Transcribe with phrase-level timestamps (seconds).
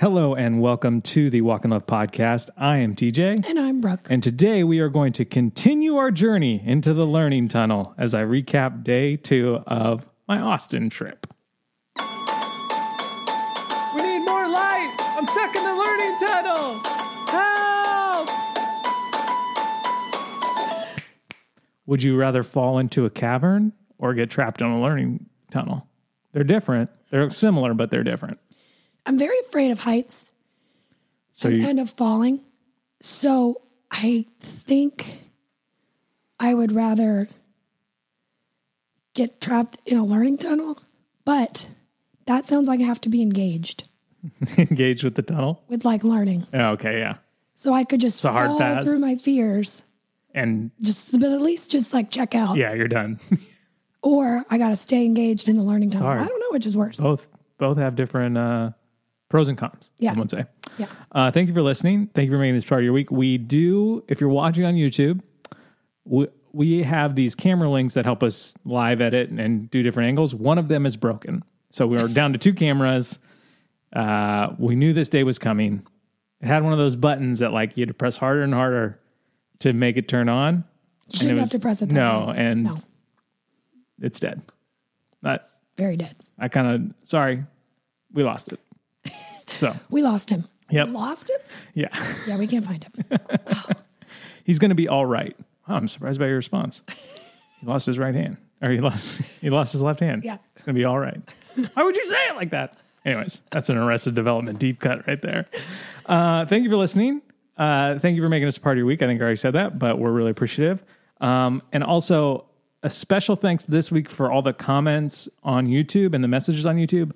[0.00, 2.50] Hello and welcome to the Walk in Love podcast.
[2.56, 3.44] I am TJ.
[3.44, 4.06] And I'm Brooke.
[4.08, 8.22] And today we are going to continue our journey into the learning tunnel as I
[8.22, 11.26] recap day two of my Austin trip.
[11.96, 12.04] We
[14.02, 14.96] need more light.
[15.16, 16.80] I'm stuck in the learning tunnel.
[17.26, 18.28] Help!
[21.86, 25.88] Would you rather fall into a cavern or get trapped in a learning tunnel?
[26.32, 26.88] They're different.
[27.10, 28.38] They're similar, but they're different.
[29.08, 30.32] I'm very afraid of heights
[31.32, 32.40] So and, you, and of falling.
[33.00, 35.22] So I think
[36.38, 37.26] I would rather
[39.14, 40.78] get trapped in a learning tunnel,
[41.24, 41.70] but
[42.26, 43.88] that sounds like I have to be engaged
[44.58, 45.62] engaged with the tunnel.
[45.68, 46.46] with like learning.
[46.52, 47.16] Oh, okay, yeah.
[47.54, 48.84] So I could just fall pass.
[48.84, 49.84] through my fears,
[50.34, 52.56] And just but at least just like check out.
[52.56, 53.18] yeah, you're done.
[54.02, 56.08] Or I got to stay engaged in the learning tunnel.
[56.08, 57.00] I don't know which is worse.
[57.00, 57.26] both
[57.58, 58.70] both have different uh,
[59.28, 59.90] pros and cons.
[59.98, 60.12] Yeah.
[60.12, 60.44] I would say.
[60.78, 60.86] Yeah.
[61.12, 62.10] Uh, thank you for listening.
[62.14, 63.10] Thank you for making this part of your week.
[63.10, 65.20] We do, if you're watching on YouTube,
[66.04, 70.34] we, we have these camera links that help us live edit and do different angles.
[70.34, 71.44] One of them is broken.
[71.70, 73.18] So we are down to two cameras.
[73.92, 75.86] Uh, we knew this day was coming.
[76.40, 79.00] It had one of those buttons that like you had to press harder and harder
[79.60, 80.64] to make it turn on.
[81.12, 82.36] You shouldn't have to press it no, hard.
[82.36, 82.78] and no,
[84.00, 84.42] it's dead.
[85.22, 86.16] That's very dead.
[86.38, 87.44] I kind of sorry,
[88.12, 88.60] we lost it.
[89.46, 90.44] So We lost him.
[90.70, 90.86] Yep.
[90.88, 91.38] We lost him?
[91.74, 91.88] yeah,
[92.26, 93.18] Yeah, we can't find him.
[94.44, 95.36] he's going to be all right.
[95.68, 96.82] Oh, I'm surprised by your response.
[97.60, 100.24] He lost his right hand, or he lost he lost his left hand.
[100.24, 100.36] Yeah.
[100.54, 101.20] he's going to be all right.
[101.74, 102.76] Why would you say it like that?
[103.04, 105.46] Anyways, that's an Arrested Development deep cut right there.
[106.06, 107.22] Uh, thank you for listening.
[107.56, 109.02] Uh, thank you for making us a part of your week.
[109.02, 110.84] I think I already said that, but we're really appreciative.
[111.20, 112.44] Um, and also
[112.82, 116.76] a special thanks this week for all the comments on YouTube and the messages on
[116.76, 117.12] YouTube.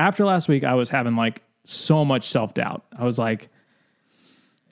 [0.00, 2.84] After last week, I was having like so much self doubt.
[2.96, 3.50] I was like,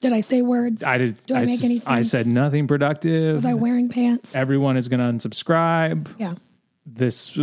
[0.01, 0.83] Did I say words?
[0.83, 1.25] I did.
[1.27, 1.87] Do I, make s- any sense?
[1.89, 3.34] I said nothing productive.
[3.34, 4.34] Was I wearing pants?
[4.34, 6.09] Everyone is going to unsubscribe.
[6.19, 6.34] Yeah.
[6.87, 7.39] This,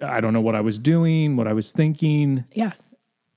[0.00, 2.44] I don't know what I was doing, what I was thinking.
[2.54, 2.72] Yeah.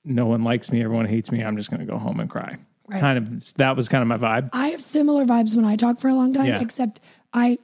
[0.06, 0.82] No one likes me.
[0.82, 1.44] Everyone hates me.
[1.44, 2.56] I'm just going to go home and cry.
[2.88, 3.02] Right.
[3.02, 4.50] Kind of, that was kind of my vibe.
[4.54, 6.62] I have similar vibes when I talk for a long time, Yeah.
[6.62, 7.02] except
[7.34, 7.58] I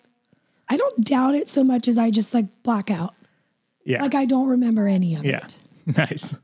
[0.68, 3.14] I don't doubt it so much as I just like black out.
[3.86, 4.02] Yeah.
[4.02, 5.46] Like I don't remember any of yeah.
[5.46, 5.60] it.
[5.98, 6.36] Nice.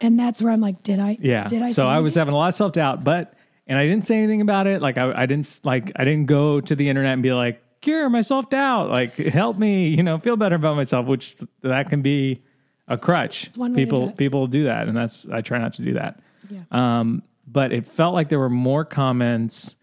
[0.00, 1.16] And that's where I'm like, did I?
[1.20, 1.46] Yeah.
[1.46, 1.70] Did I?
[1.70, 3.34] so I was having a lot of self doubt, but,
[3.68, 4.82] and I didn't say anything about it.
[4.82, 8.08] Like, I, I didn't, like, I didn't go to the internet and be like, cure
[8.08, 8.90] my self doubt.
[8.90, 12.42] Like, help me, you know, feel better about myself, which that can be
[12.88, 13.56] a crutch.
[13.56, 14.88] one way to people, do people do that.
[14.88, 16.20] And that's, I try not to do that.
[16.50, 16.62] Yeah.
[16.72, 19.76] Um, but it felt like there were more comments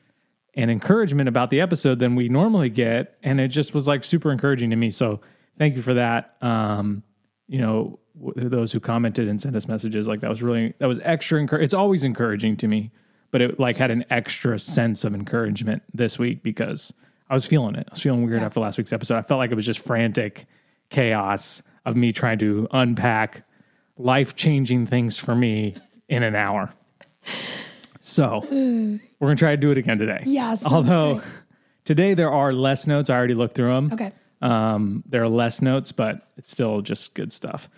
[0.55, 3.17] and encouragement about the episode than we normally get.
[3.23, 4.89] And it just was like super encouraging to me.
[4.89, 5.21] So
[5.57, 6.35] thank you for that.
[6.41, 7.03] Um,
[7.47, 7.99] you know,
[8.35, 11.63] those who commented and sent us messages, like that was really, that was extra encouraging.
[11.65, 12.91] It's always encouraging to me,
[13.31, 16.93] but it like had an extra sense of encouragement this week because
[17.29, 17.85] I was feeling it.
[17.87, 18.45] I was feeling weird Yeah.
[18.47, 19.17] after last week's episode.
[19.17, 20.45] I felt like it was just frantic
[20.89, 23.43] chaos of me trying to unpack
[23.97, 25.75] life changing things for me
[26.07, 26.73] in an hour.
[28.01, 30.23] So we're gonna try to do it again today.
[30.25, 30.65] Yes.
[30.65, 31.25] Although great.
[31.85, 33.09] today there are less notes.
[33.09, 33.89] I already looked through them.
[33.93, 34.11] Okay.
[34.41, 37.69] Um, there are less notes, but it's still just good stuff.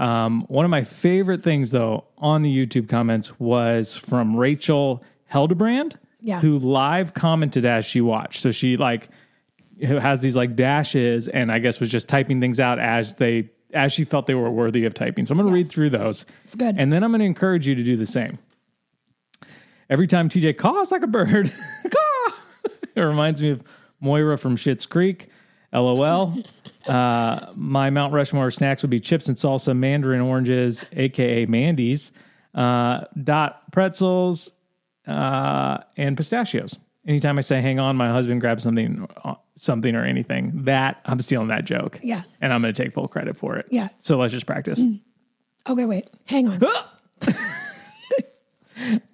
[0.00, 5.96] Um, one of my favorite things though on the YouTube comments was from Rachel Heldebrand,
[6.22, 6.40] Yeah.
[6.40, 8.40] who live commented as she watched.
[8.40, 9.08] So she like
[9.82, 13.92] has these like dashes and I guess was just typing things out as they as
[13.92, 15.24] she felt they were worthy of typing.
[15.26, 16.24] So I'm going to read through those.
[16.44, 16.76] It's good.
[16.78, 18.38] And then I'm going to encourage you to do the same.
[19.88, 21.52] Every time TJ caws like a bird,
[22.94, 23.62] it reminds me of
[24.00, 25.28] Moira from Schitt's Creek.
[25.72, 26.34] LOL.
[26.90, 32.12] uh, my Mount Rushmore snacks would be chips and salsa, mandarin oranges, aka Mandy's,
[32.54, 34.50] uh, dot pretzels,
[35.06, 36.76] uh, and pistachios.
[37.06, 40.64] Anytime I say "hang on," my husband grabs something, uh, something or anything.
[40.64, 41.98] That I'm stealing that joke.
[42.02, 42.22] Yeah.
[42.40, 43.66] and I'm going to take full credit for it.
[43.70, 43.88] Yeah.
[44.00, 44.80] So let's just practice.
[45.68, 46.10] Okay, wait.
[46.26, 46.60] Hang on.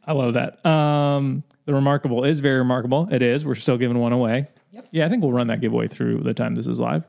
[0.06, 0.64] I love that.
[0.64, 3.08] Um, the remarkable is very remarkable.
[3.10, 3.44] It is.
[3.44, 4.46] We're still giving one away.
[4.70, 4.88] Yep.
[4.92, 7.04] Yeah, I think we'll run that giveaway through the time this is live.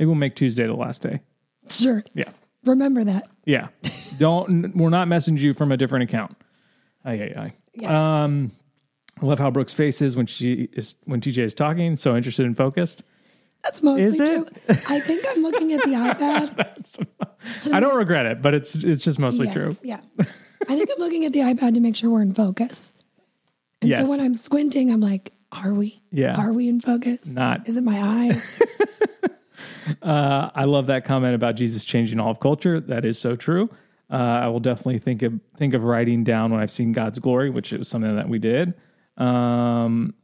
[0.00, 1.20] Maybe we'll make Tuesday the last day.
[1.68, 2.02] Sure.
[2.14, 2.30] Yeah.
[2.64, 3.28] Remember that.
[3.44, 3.68] Yeah.
[4.18, 6.38] Don't we're not messaging you from a different account.
[7.04, 7.52] Aye, aye, aye.
[7.74, 8.22] Yeah.
[8.24, 8.50] Um
[9.20, 12.46] I love how Brooke's face is when she is when TJ is talking, so interested
[12.46, 13.02] and focused.
[13.62, 14.46] That's mostly Is true.
[14.88, 17.06] I think I'm looking at the iPad.
[17.74, 19.76] I don't regret it, but it's it's just mostly yeah, true.
[19.82, 20.00] Yeah.
[20.66, 22.94] I think I'm looking at the iPad to make sure we're in focus.
[23.82, 24.02] And Yes.
[24.02, 26.02] so when I'm squinting, I'm like, are we?
[26.10, 26.36] Yeah.
[26.36, 27.26] Are we in focus?
[27.26, 27.68] Not.
[27.68, 28.62] Is it my eyes?
[30.02, 32.80] I love that comment about Jesus changing all of culture.
[32.80, 33.70] That is so true.
[34.10, 37.48] Uh, I will definitely think of think of writing down when I've seen God's glory,
[37.48, 38.74] which is something that we did.
[39.16, 40.14] Um,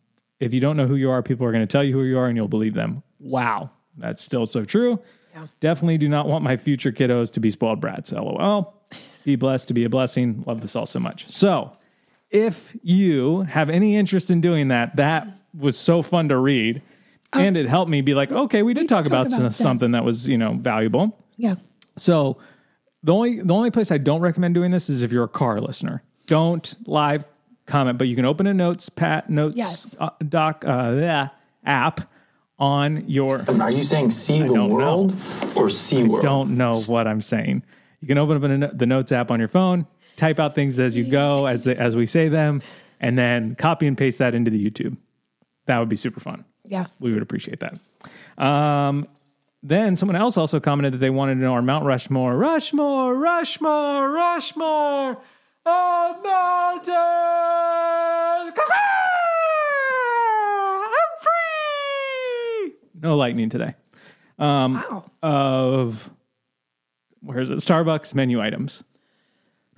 [0.40, 2.18] if you don't know who you are, people are going to tell you who you
[2.18, 3.04] are, and you'll believe them.
[3.20, 5.00] Wow, that's still so true.
[5.32, 5.46] Yeah.
[5.60, 8.10] Definitely do not want my future kiddos to be spoiled brats.
[8.10, 8.74] LOL.
[9.24, 10.42] Be blessed to be a blessing.
[10.46, 11.28] Love this all so much.
[11.28, 11.76] So,
[12.30, 16.82] if you have any interest in doing that, that was so fun to read.
[17.32, 19.42] And it helped me be like, okay, we did did talk, talk about, about some-
[19.44, 19.52] that.
[19.52, 21.18] something that was, you know, valuable.
[21.36, 21.56] Yeah.
[21.96, 22.38] So
[23.02, 25.60] the only the only place I don't recommend doing this is if you're a car
[25.60, 26.02] listener.
[26.26, 27.28] Don't live
[27.66, 29.96] comment, but you can open a notes pat notes Yes.
[30.00, 31.28] uh, doc uh, yeah,
[31.64, 32.08] app
[32.58, 34.74] on your Are you saying see the don't know.
[34.74, 35.14] world
[35.54, 36.22] or see world?
[36.22, 37.62] don't know what I'm saying.
[38.00, 39.86] You can open up a, the notes app on your phone,
[40.16, 42.62] type out things as you go as the, as we say them,
[43.00, 44.96] and then copy and paste that into the YouTube.
[45.66, 46.44] That would be super fun.
[46.68, 46.86] Yeah.
[47.00, 47.78] We would appreciate that.
[48.42, 49.06] Um,
[49.62, 54.10] then someone else also commented that they wanted to know our Mount Rushmore, Rushmore, Rushmore,
[54.10, 55.18] Rushmore,
[55.64, 56.92] oh mountain.
[60.98, 62.74] I'm free.
[63.00, 63.74] No lightning today
[64.38, 65.04] Wow.
[65.22, 66.10] of
[67.20, 67.58] where is it?
[67.58, 68.84] Starbucks menu items.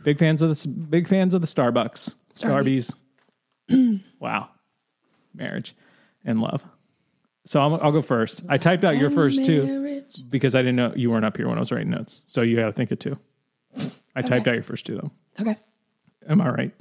[0.03, 2.15] Big fans of the big fans of the Starbucks.
[2.33, 2.93] Starbies.
[4.21, 4.49] wow,
[5.35, 5.75] marriage
[6.25, 6.65] and love.
[7.49, 8.43] So I'll, I'll go first.
[8.47, 11.57] I typed out your first two because I didn't know you weren't up here when
[11.57, 12.21] I was writing notes.
[12.27, 13.19] So you got to think of two.
[14.15, 15.11] I typed out your first two though.
[15.41, 15.57] Okay.
[16.29, 16.75] Am I right?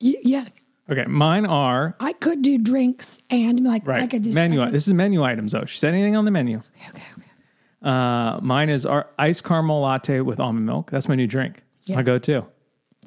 [0.00, 0.46] Y- yeah.
[0.90, 4.60] Okay, mine are I could do drinks and like right I could do menu.
[4.60, 5.64] I could- This is menu items though.
[5.66, 6.58] She said anything on the menu.
[6.58, 7.88] Okay, okay, okay.
[7.88, 10.90] Uh, mine is our iced caramel latte with almond milk.
[10.90, 11.62] That's my new drink.
[11.84, 11.96] Yeah.
[11.96, 12.44] My go-to.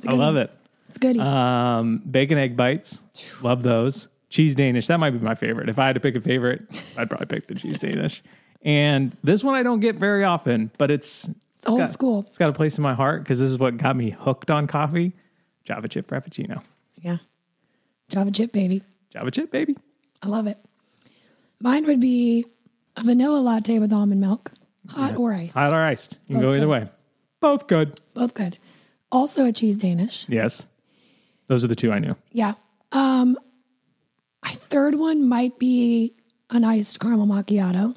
[0.07, 0.51] I good love it.
[0.87, 1.19] It's goody.
[1.19, 2.99] Um, bacon egg bites.
[3.41, 4.07] Love those.
[4.35, 4.87] Cheese Danish.
[4.87, 5.69] That might be my favorite.
[5.69, 6.61] If I had to pick a favorite,
[6.97, 8.21] I'd probably pick the cheese Danish.
[8.63, 12.25] And this one I don't get very often, but it's, it's old got- school.
[12.27, 14.67] It's got a place in my heart because this is what got me hooked on
[14.67, 15.13] coffee.
[15.63, 16.61] Java chip frappuccino.
[17.01, 17.17] yeah.
[18.09, 18.83] Java chip baby.
[19.09, 19.77] Java chip, baby.
[20.21, 20.57] I love it.
[21.61, 22.45] Mine would be
[22.97, 24.51] a vanilla latte with almond milk,
[24.89, 25.53] hot or iced.
[25.55, 26.19] Hot or iced.
[26.27, 26.89] You can Both go either way.
[27.39, 28.01] Both good.
[28.13, 28.57] Both good.
[29.13, 30.27] Also a cheese Danish.
[30.27, 30.67] Yes.
[31.47, 32.15] Those are the two I knew.
[32.33, 32.55] Yeah.
[32.91, 33.37] Um,
[34.45, 36.13] my third one might be
[36.51, 37.95] an iced caramel macchiato.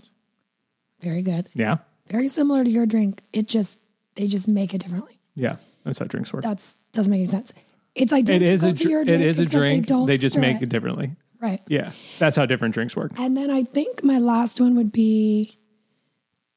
[1.00, 1.48] Very good.
[1.54, 1.78] Yeah.
[2.08, 3.22] Very similar to your drink.
[3.32, 3.78] It just
[4.14, 5.20] they just make it differently.
[5.34, 5.56] Yeah.
[5.84, 6.42] That's how drinks work.
[6.42, 7.52] That's doesn't make any sense.
[7.94, 9.22] It's identical is a to your drink.
[9.22, 9.86] It is a drink.
[9.86, 10.68] They, don't They just make it it.
[10.70, 11.12] differently.
[11.40, 11.60] right.
[11.68, 11.92] Yeah.
[12.18, 13.12] That's how different drinks work.
[13.18, 15.58] And then I think my last one would be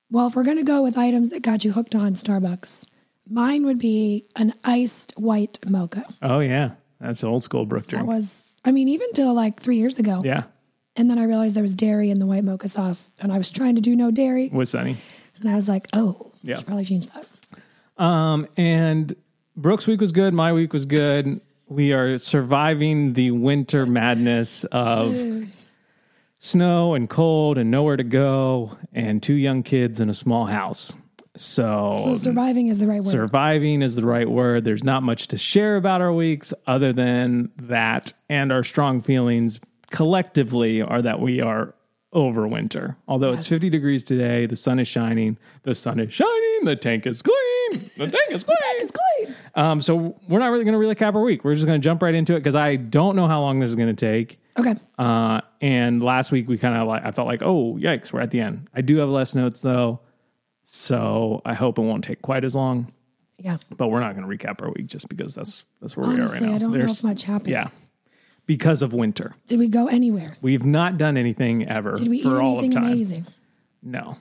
[0.09, 2.85] well, if we're gonna go with items that got you hooked on Starbucks,
[3.29, 6.03] mine would be an iced white mocha.
[6.21, 6.71] Oh yeah.
[6.99, 10.21] That's old school Brooke That was I mean, even till like three years ago.
[10.23, 10.43] yeah.
[10.95, 13.49] And then I realized there was dairy in the white mocha sauce, and I was
[13.49, 14.97] trying to do no dairy, With Sunny.
[15.39, 16.57] and I was like, "Oh, Yeah.
[16.57, 19.15] Should probably change that." Um, and
[19.55, 20.33] Brooks' week was good.
[20.33, 21.39] My week was good.
[21.69, 25.15] We are surviving the winter madness of
[26.39, 30.93] snow and cold and nowhere to go and two young kids in a small house.
[31.37, 33.07] So, So surviving is the right word.
[33.11, 34.65] surviving is the right word.
[34.65, 39.59] There's not much to share about our weeks other than that, and our strong feelings
[39.91, 41.73] collectively are that we are
[42.13, 42.97] over winter.
[43.07, 45.37] Although it's 50 degrees today, the sun is shining.
[45.63, 46.65] The sun is shining.
[46.65, 47.37] The tank is clean.
[47.71, 48.57] The tank is clean.
[48.61, 49.35] it's clean.
[49.55, 51.45] Um, so we're not really going to really cap our week.
[51.45, 53.69] We're just going to jump right into it because I don't know how long this
[53.69, 54.39] is going to take.
[54.59, 54.75] Okay.
[54.99, 58.31] Uh, and last week we kind of like I felt like, oh yikes, we're at
[58.31, 58.67] the end.
[58.75, 60.01] I do have less notes though,
[60.63, 62.91] so I hope it won't take quite as long.
[63.37, 63.57] Yeah.
[63.75, 66.45] But we're not going to recap our week just because that's that's where Honestly, we
[66.47, 66.55] are right now.
[66.55, 67.49] I don't know if much happened.
[67.51, 67.69] Yeah,
[68.45, 70.37] because of winter, Did we go anywhere?
[70.41, 72.91] we've not done anything ever Did we for eat all anything of time.
[72.91, 73.25] amazing?
[73.81, 74.17] No,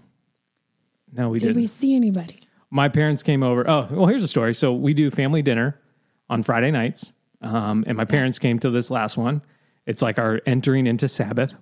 [1.13, 1.61] no, we Did didn't.
[1.61, 2.41] we see anybody?
[2.71, 3.69] my parents came over.
[3.69, 4.55] Oh, well, here's a story.
[4.55, 5.79] So we do family dinner
[6.31, 9.43] on Friday nights, um, and my parents came to this last one.
[9.87, 11.53] It's like our entering into Sabbath,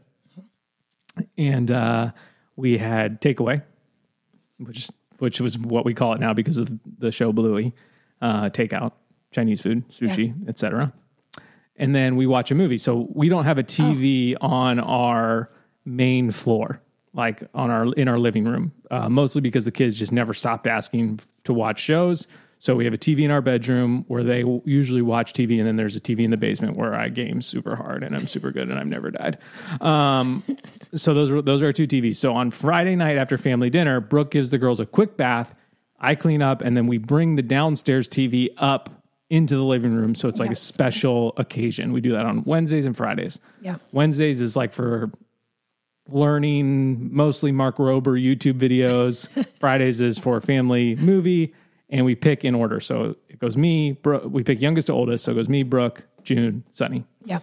[1.37, 2.12] and uh,
[2.56, 3.62] we had takeaway,
[4.58, 7.74] which is which was what we call it now because of the show Bluey,
[8.20, 8.92] uh, takeout,
[9.32, 10.92] Chinese food, sushi, etc.
[11.76, 12.78] And then we watch a movie.
[12.78, 15.50] So we don't have a TV on our
[15.84, 20.12] main floor, like on our in our living room, uh, mostly because the kids just
[20.12, 22.26] never stopped asking to watch shows.
[22.60, 25.76] So we have a TV in our bedroom where they usually watch TV, and then
[25.76, 28.68] there's a TV in the basement where I game super hard and I'm super good
[28.68, 29.38] and I've never died.
[29.80, 30.42] Um,
[30.94, 32.16] so those are those are our two TVs.
[32.16, 35.54] So on Friday night after family dinner, Brooke gives the girls a quick bath.
[36.00, 38.90] I clean up, and then we bring the downstairs TV up
[39.30, 40.14] into the living room.
[40.14, 41.92] So it's like a special occasion.
[41.92, 43.38] We do that on Wednesdays and Fridays.
[43.60, 43.76] Yeah.
[43.92, 45.10] Wednesdays is like for
[46.08, 49.46] learning, mostly Mark Rober YouTube videos.
[49.60, 51.52] Fridays is for family movie.
[51.90, 52.80] And we pick in order.
[52.80, 55.25] So it goes me, Brooke, we pick youngest to oldest.
[55.25, 57.04] So it goes me, Brooke, June, Sunny.
[57.25, 57.40] Yeah.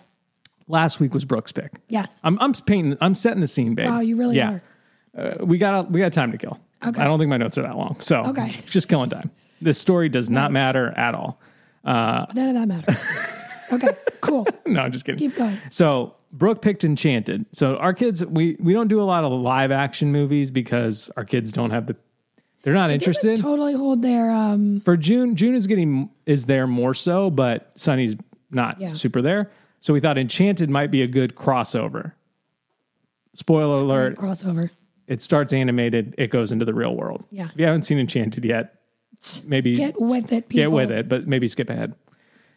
[0.68, 1.74] Last week was Brooke's pick.
[1.90, 2.06] Yeah.
[2.24, 2.98] I'm I'm painting.
[3.02, 3.88] I'm setting the scene, babe.
[3.88, 4.60] Wow, you really yeah.
[5.18, 6.60] Uh, we got we got time to kill.
[6.86, 7.02] Okay.
[7.02, 8.50] I don't think my notes are that long, so Okay.
[8.70, 9.32] just killing time.
[9.62, 11.40] This story does not matter at all.
[11.86, 13.04] None of that matters.
[13.74, 14.46] okay, cool.
[14.66, 15.20] No, I'm just kidding.
[15.20, 15.60] Keep going.
[15.70, 17.46] So Brooke picked Enchanted.
[17.52, 21.24] So our kids, we we don't do a lot of live action movies because our
[21.24, 21.96] kids don't have the.
[22.66, 23.38] They're not interested.
[23.38, 28.16] Totally hold their um For June, June is getting is there more so, but Sunny's
[28.52, 28.92] not Yeah.
[28.92, 29.50] super there.
[29.80, 32.14] So we thought Enchanted might be a good crossover.
[33.34, 34.70] Spoiler alert: crossover.
[35.08, 37.24] it starts animated, it goes into the real world.
[37.30, 37.46] Yeah.
[37.46, 38.76] If you haven't seen Enchanted yet,
[39.46, 40.64] maybe Get with it, People.
[40.64, 41.94] Get with it, but maybe skip ahead.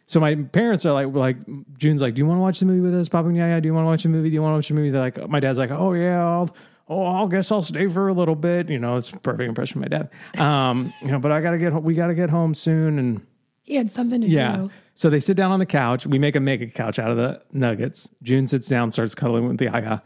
[0.07, 1.37] So my parents are like, like
[1.77, 3.31] June's like, do you want to watch the movie with us, Papa?
[3.31, 3.59] Yeah, yeah.
[3.59, 4.29] Do you want to watch the movie?
[4.29, 4.89] Do you want to watch the movie?
[4.89, 6.49] They're like, my dad's like, oh yeah, I'll,
[6.89, 8.69] oh, I'll guess I'll stay for a little bit.
[8.69, 10.41] You know, it's a perfect impression of my dad.
[10.41, 11.83] Um, you know, but I gotta get, home.
[11.83, 13.25] we gotta get home soon, and
[13.63, 14.55] He had something to yeah.
[14.57, 14.71] do.
[14.95, 16.05] So they sit down on the couch.
[16.05, 18.09] We make a make a couch out of the nuggets.
[18.21, 20.01] June sits down, starts cuddling with the Yaya.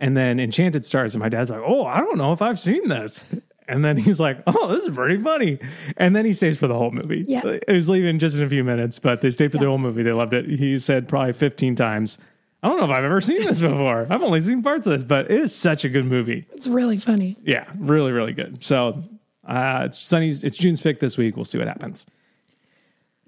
[0.00, 2.88] And then Enchanted starts, and my dad's like, Oh, I don't know if I've seen
[2.88, 3.34] this.
[3.66, 5.58] And then he's like, Oh, this is pretty funny.
[5.96, 7.24] And then he stays for the whole movie.
[7.26, 7.40] Yeah.
[7.46, 10.02] It was leaving just in a few minutes, but they stayed for the whole movie.
[10.02, 10.44] They loved it.
[10.46, 12.18] He said probably 15 times,
[12.64, 14.06] I don't know if I've ever seen this before.
[14.08, 16.46] I've only seen parts of this, but it is such a good movie.
[16.50, 17.36] It's really funny.
[17.44, 18.64] Yeah, really, really good.
[18.64, 19.02] So
[19.46, 21.36] uh, it's Sunny's, it's June's pick this week.
[21.36, 22.06] We'll see what happens.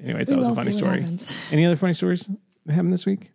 [0.02, 1.02] Anyway, that was a funny story.
[1.02, 1.36] happens.
[1.52, 2.30] Any other funny stories
[2.64, 3.30] that happened this week?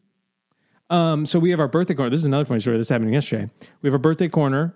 [0.89, 2.09] Um, so we have our birthday corner.
[2.09, 2.77] This is another funny story.
[2.77, 3.51] This happened yesterday.
[3.83, 4.75] We have a birthday corner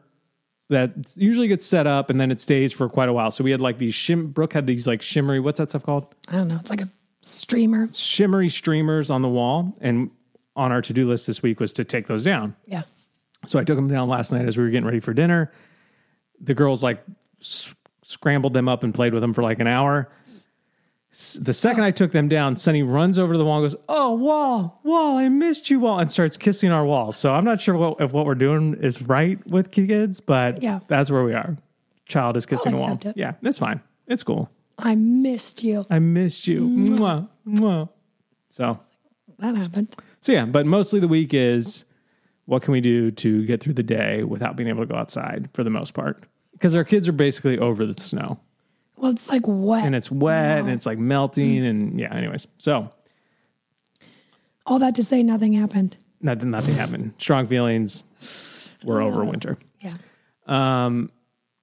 [0.70, 3.32] that usually gets set up and then it stays for quite a while.
[3.32, 4.32] So we had like these shim.
[4.32, 5.40] Brooke had these like shimmery.
[5.40, 6.14] What's that stuff called?
[6.28, 6.58] I don't know.
[6.60, 6.90] It's like a
[7.22, 7.92] streamer.
[7.92, 9.76] Shimmery streamers on the wall.
[9.82, 10.12] And
[10.56, 12.56] on our to do list this week was to take those down.
[12.66, 12.84] Yeah.
[13.48, 15.52] So I took them down last night as we were getting ready for dinner.
[16.42, 17.04] The girls like
[17.42, 20.10] s- scrambled them up and played with them for like an hour.
[21.14, 23.76] S- The second I took them down, Sunny runs over to the wall and goes,
[23.88, 27.12] "Oh, wall, wall, I missed you, wall," and starts kissing our wall.
[27.12, 30.80] So I'm not sure what, if what we're doing is right with kids, but Yeah.
[30.88, 31.58] that's where we are.
[32.06, 33.00] Child is kissing a wall.
[33.04, 33.16] it.
[33.18, 33.82] Yeah, it's fine.
[34.08, 34.50] It's cool.
[34.78, 35.86] I missed you.
[35.90, 36.62] I missed you.
[36.68, 37.90] Mwah, mwah.
[38.50, 38.78] So
[39.40, 39.96] That happened.
[40.26, 41.86] So yeah, but mostly the week is
[42.46, 45.50] what can we do to get through the day without being able to go outside
[45.54, 46.24] for the most part?
[46.54, 48.40] Because our kids are basically over the snow
[48.98, 49.86] Well, it's like wet.
[49.86, 52.14] and it's wet and it's like melting and yeah.
[52.16, 52.90] Anyways, so
[54.66, 55.98] All that to say, nothing happened.
[56.22, 57.14] not, nothing happened.
[57.20, 58.04] Strong feelings
[58.84, 59.58] were over winter.
[59.82, 59.94] Yeah.
[60.48, 61.12] Um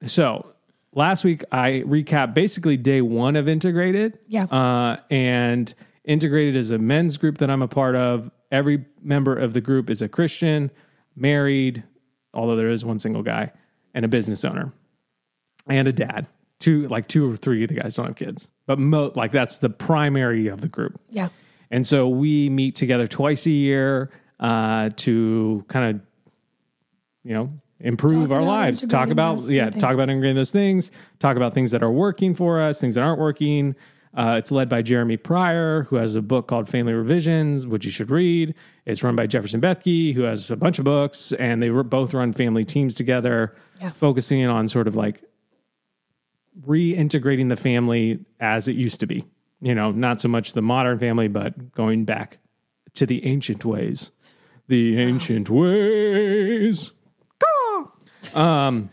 [0.07, 0.55] So
[0.95, 4.19] last week I recapped basically day one of integrated.
[4.29, 4.45] Yeah.
[4.45, 5.73] Uh, and
[6.05, 8.31] integrated is a men's group that I'm a part of.
[8.53, 10.71] Every member of the group is a Christian,
[11.17, 11.83] married,
[12.33, 13.51] although there is one single guy,
[13.95, 14.73] and a business owner,
[15.67, 16.29] and a dad.
[16.61, 19.59] Two, like two or three of the guys don't have kids, but mo- like that's
[19.59, 21.01] the primary of the group.
[21.11, 21.31] Yeah.
[21.73, 26.03] And so we meet together twice a year uh, to kind of,
[27.25, 28.87] you know, improve Talk our lives.
[28.87, 30.93] Talk about yeah, talk about integrating those things.
[31.19, 33.75] Talk about things that are working for us, things that aren't working.
[34.15, 37.91] Uh, it's led by Jeremy Pryor, who has a book called Family Revisions, which you
[37.91, 38.55] should read.
[38.85, 42.13] It's run by Jefferson Bethke, who has a bunch of books, and they re- both
[42.13, 43.91] run family teams together, Yeah.
[43.91, 45.23] focusing on sort of like
[46.67, 49.25] reintegrating the family as it used to be.
[49.61, 52.39] You know, not so much the modern family, but going back
[52.95, 54.11] to the ancient ways.
[54.69, 56.93] The ancient ways.
[58.35, 58.91] Um,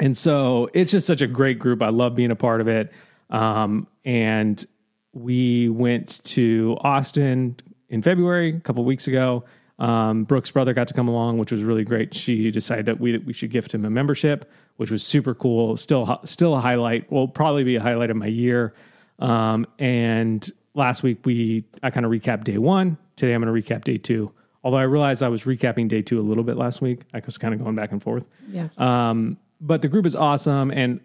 [0.00, 1.82] and so it's just such a great group.
[1.82, 2.92] I love being a part of it.
[3.30, 4.64] Um, and
[5.12, 7.56] we went to Austin
[7.88, 9.44] in February, a couple weeks ago.
[9.78, 12.14] Um, Brooke's brother got to come along, which was really great.
[12.14, 15.76] She decided that we we should gift him a membership, which was super cool.
[15.76, 17.10] Still, still a highlight.
[17.12, 18.74] Will probably be a highlight of my year.
[19.20, 22.98] Um, and last week we I kind of recapped day one.
[23.16, 24.32] Today I'm going to recap day two.
[24.64, 27.02] Although I realized I was recapping day two a little bit last week.
[27.14, 28.68] I was kind of going back and forth Yeah.
[28.76, 31.00] Um, but the group is awesome and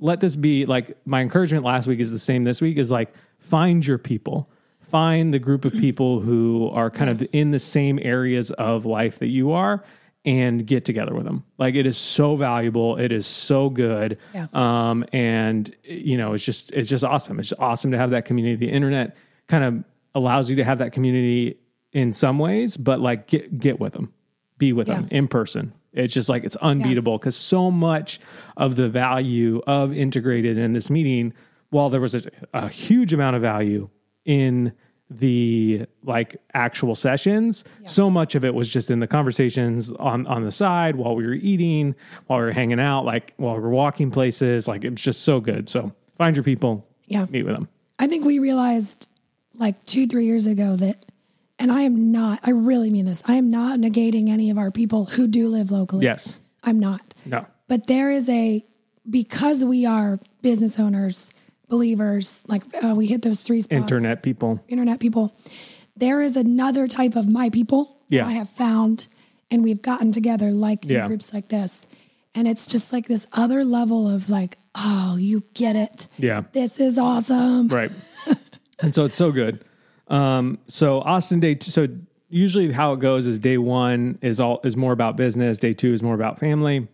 [0.00, 3.12] let this be like my encouragement last week is the same this week is like
[3.38, 4.50] find your people.
[4.80, 9.18] Find the group of people who are kind of in the same areas of life
[9.20, 9.82] that you are
[10.24, 11.44] and get together with them.
[11.58, 12.96] Like it is so valuable.
[12.96, 14.18] It is so good.
[14.34, 14.46] Yeah.
[14.52, 17.38] um and you know it's just it's just awesome.
[17.38, 18.56] It's awesome to have that community.
[18.56, 19.16] The internet
[19.48, 19.84] kind of
[20.14, 21.58] allows you to have that community
[21.92, 24.12] in some ways but like get get with them.
[24.58, 25.72] Be with them in person.
[25.94, 28.20] It's just like it's unbeatable because so much
[28.56, 31.32] of the value of integrated in this meeting,
[31.70, 32.22] while there was a,
[32.52, 33.88] a huge amount of value
[34.24, 34.72] in
[35.10, 40.44] the like actual sessions, so much of it was just in the conversations on on
[40.44, 41.94] the side while we were eating,
[42.26, 44.66] while we were hanging out, like while we were walking places.
[44.66, 45.70] Like it was just so good.
[45.70, 46.86] So Find your people.
[47.06, 47.26] Yeah.
[47.28, 47.68] Meet with them.
[47.98, 49.08] I think we realized
[49.54, 51.04] like two, three years ago that,
[51.58, 54.70] and I am not, I really mean this, I am not negating any of our
[54.70, 56.04] people who do live locally.
[56.04, 56.40] Yes.
[56.62, 57.00] I'm not.
[57.26, 57.46] No.
[57.68, 58.64] But there is a,
[59.08, 61.30] because we are business owners,
[61.68, 63.80] believers, like uh, we hit those three spots.
[63.82, 64.60] Internet people.
[64.68, 65.36] internet people.
[65.96, 68.26] There is another type of my people that Yeah.
[68.26, 69.06] I have found,
[69.50, 71.06] and we've gotten together like in Yeah.
[71.06, 71.86] groups like this.
[72.34, 76.08] And it's just like this other level of like, oh, you get it.
[76.18, 76.42] Yeah.
[76.52, 77.68] This is awesome.
[77.68, 77.92] Right.
[78.80, 79.64] and so it's so good.
[80.08, 81.86] Um, so Austin day two, so
[82.28, 85.58] usually how it goes is day one is all is more about business.
[85.58, 86.88] Day two is more about family.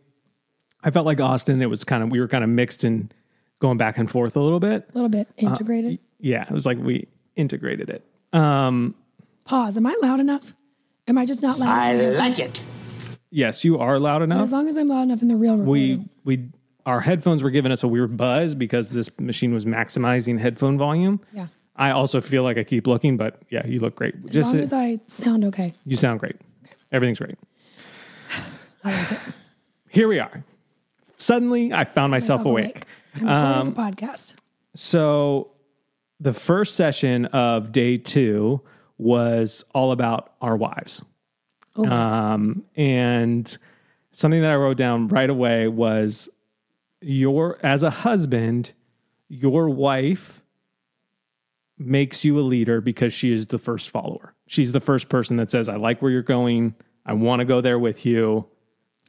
[0.83, 3.13] I felt like Austin, it was kind of we were kind of mixed and
[3.59, 4.89] going back and forth a little bit.
[4.91, 5.99] A little bit Uh, integrated.
[6.19, 8.05] Yeah, it was like we integrated it.
[8.33, 8.95] Um,
[9.45, 9.79] Pause.
[9.79, 10.55] Am I loud enough?
[11.09, 11.69] Am I just not loud?
[11.69, 12.19] I enough?
[12.19, 12.63] like it.
[13.31, 14.43] Yes, you are loud But enough.
[14.43, 15.67] as long as I'm loud enough in the real room.
[15.67, 16.49] we we
[16.87, 21.21] our headphones were giving us a weird buzz because this machine was maximizing headphone volume.
[21.33, 21.47] Yeah.
[21.81, 24.15] I also feel like I keep looking, but yeah, you look great.
[24.27, 25.73] As Just long as I sound okay.
[25.87, 26.37] you sound great.
[26.93, 27.39] Everything's great.
[28.85, 29.19] I like it.
[29.89, 30.45] Here we are.
[31.17, 32.85] Suddenly, I found myself, Myself awake.
[33.15, 34.35] I'm recording a podcast.
[34.75, 35.53] So,
[36.21, 38.61] the first session of day two
[38.99, 41.03] was all about our wives.
[41.77, 43.57] Oh, Um, and
[44.13, 46.29] something that I wrote down right away was
[47.01, 48.73] your, as a husband,
[49.29, 50.40] your wife
[51.81, 54.35] makes you a leader because she is the first follower.
[54.47, 56.75] She's the first person that says, I like where you're going.
[57.07, 58.47] I want to go there with you.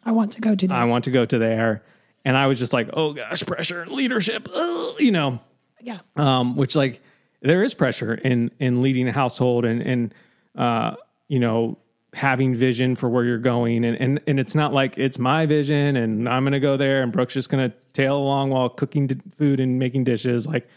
[0.05, 0.77] I want to go to that.
[0.77, 1.83] I want to go to there.
[2.23, 5.39] And I was just like, oh gosh, pressure, leadership, ugh, you know,
[5.81, 5.99] yeah.
[6.15, 7.01] um, which like
[7.41, 10.13] there is pressure in in leading a household and and
[10.55, 10.95] uh,
[11.27, 11.77] you know
[12.13, 15.95] having vision for where you're going and and and it's not like it's my vision
[15.95, 19.59] and I'm gonna go there and Brooke's just gonna tail along while cooking d- food
[19.59, 20.45] and making dishes.
[20.45, 20.67] Like,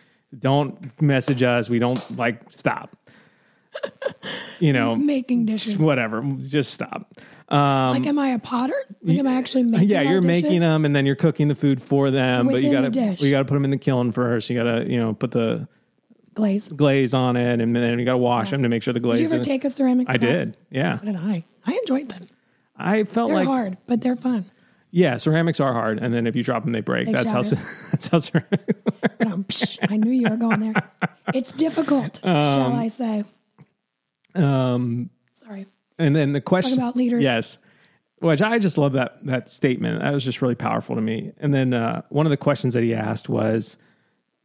[0.41, 1.69] don't message us.
[1.71, 2.97] We don't like stop.
[4.61, 5.79] You know, Making dishes.
[5.79, 6.23] whatever.
[6.39, 7.13] Just stop.
[7.51, 8.75] like, am I a potter?
[9.03, 11.55] Like, am I actually making Um, Yeah, you're making them and then you're cooking the
[11.55, 12.47] food for them.
[12.47, 13.21] but you Within gotta the dish.
[13.23, 14.49] you gotta put them in the kiln first.
[14.49, 15.67] You gotta you know put the
[16.35, 16.69] glaze.
[16.69, 19.21] glaze on it, and then you got to wash them to make sure the glaze.
[19.21, 20.31] Did you ever take a ceramics I class?
[20.47, 20.57] did.
[20.71, 21.45] Yeah, So did I.
[21.67, 22.27] I enjoyed them.
[22.77, 24.45] I felt They're like hard, but they're fun.
[24.95, 27.07] Yeah, ceramics are hard, and then if you drop them, they break.
[27.07, 27.43] They that's how
[27.91, 28.75] that's how ceramics.
[28.85, 30.75] But I'm, psh, I knew you were going there.
[31.35, 33.25] It's difficult, shall I say?
[34.37, 35.67] Um, Sorry.
[35.99, 37.25] And then the question about leaders.
[37.25, 37.59] yes,
[38.21, 40.01] which I just love that that statement.
[40.01, 41.33] That was just really powerful to me.
[41.39, 43.77] And then uh, one of the questions that he asked was,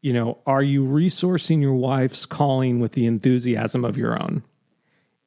[0.02, 4.42] you know, are you resourcing your wife's calling with the enthusiasm of your own?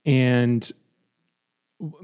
[0.04, 0.68] And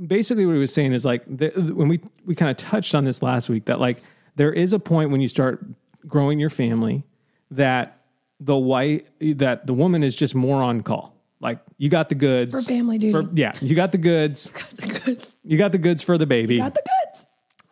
[0.06, 3.04] basically what he was saying is like the, when we we kind of touched on
[3.04, 3.98] this last week that like
[4.36, 5.64] there is a point when you start
[6.06, 7.04] growing your family
[7.50, 8.00] that
[8.40, 12.52] the white that the woman is just more on call like you got the goods
[12.52, 13.12] For family duty.
[13.12, 15.36] for- yeah you got the goods got The goods.
[15.44, 17.26] you got the goods for the baby Got the goods.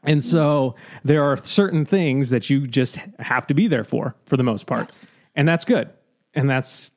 [0.04, 4.36] and so there are certain things that you just have to be there for for
[4.36, 5.06] the most part Yes.
[5.34, 5.88] and that's good
[6.34, 6.92] and that's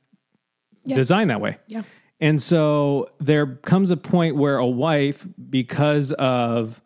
[0.86, 0.96] Yeah.
[0.96, 1.82] designed that way Yeah.
[2.22, 6.82] And so there comes a point where a wife, because of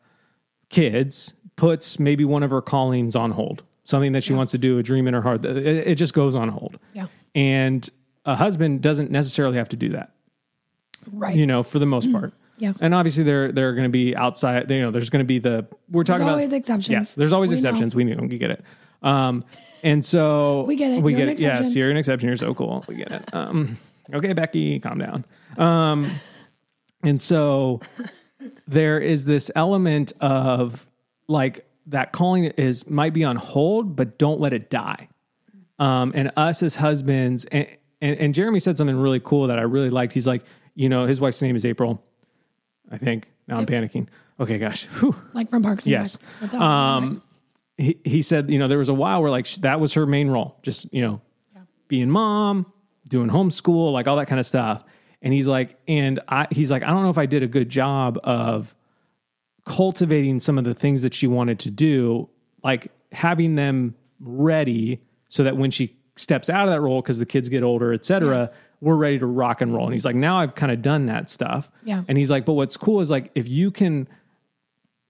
[0.70, 4.78] kids, puts maybe one of her callings on hold, something that she wants to do,
[4.80, 5.44] a dream in her heart.
[5.46, 6.80] It, it just goes on hold.
[6.94, 7.08] Yeah.
[7.36, 7.88] And
[8.26, 10.12] a husband doesn't necessarily have to do that,
[11.12, 11.36] Right.
[11.36, 12.34] you know, for the most part.
[12.60, 12.74] Yeah.
[12.80, 15.40] And obviously there there are going to be outside, you know, there's going to be
[15.40, 16.90] the we're talking about always exceptions.
[16.90, 17.70] Yes, there's always We know.
[17.70, 17.96] exceptions.
[17.96, 18.64] We knew we get it.
[19.02, 19.44] Um,
[19.84, 21.04] and so We get it.
[21.04, 21.40] We You're get it.
[21.40, 22.28] Yes, you're an exception.
[22.30, 22.86] You're so cool.
[22.88, 23.34] We get it.
[23.34, 23.78] Um,
[24.12, 25.26] okay, Becky, calm down.
[25.58, 26.10] Um,
[27.04, 27.82] and so
[28.68, 30.88] there is this element of
[31.28, 35.10] like that calling is might be on hold, but don't let it die.
[35.80, 37.68] Um, and us as husbands, and,
[38.02, 40.14] and and Jeremy said something really cool that I really liked.
[40.14, 40.44] He's like,
[40.76, 42.04] you know, his wife's name is April.
[42.92, 44.08] I think now I'm panicking.
[44.40, 44.86] Okay, gosh.
[44.86, 46.18] Whew like from Parks and yes.
[46.42, 46.54] Rec.
[46.54, 47.22] Um,
[47.78, 50.06] he, he said, you know, there was a while where like sh- that was her
[50.06, 51.22] main role, just, you know,
[51.88, 52.72] being mom,
[53.14, 54.84] doing homeschool, like all that kind of stuff.
[55.22, 57.70] And he's like, and I, he's like, I don't know if I did a good
[57.70, 58.76] job of
[59.66, 62.28] cultivating some of the things that she wanted to do,
[62.64, 65.00] like having them ready
[65.30, 68.04] so that when she steps out of that role, because the kids get older, et
[68.04, 69.86] cetera, we're ready to rock and roll.
[69.86, 71.72] And he's like, now I've kind of done that stuff.
[71.84, 72.04] Yeah.
[72.08, 74.10] And he's like, but what's cool is like, if you can,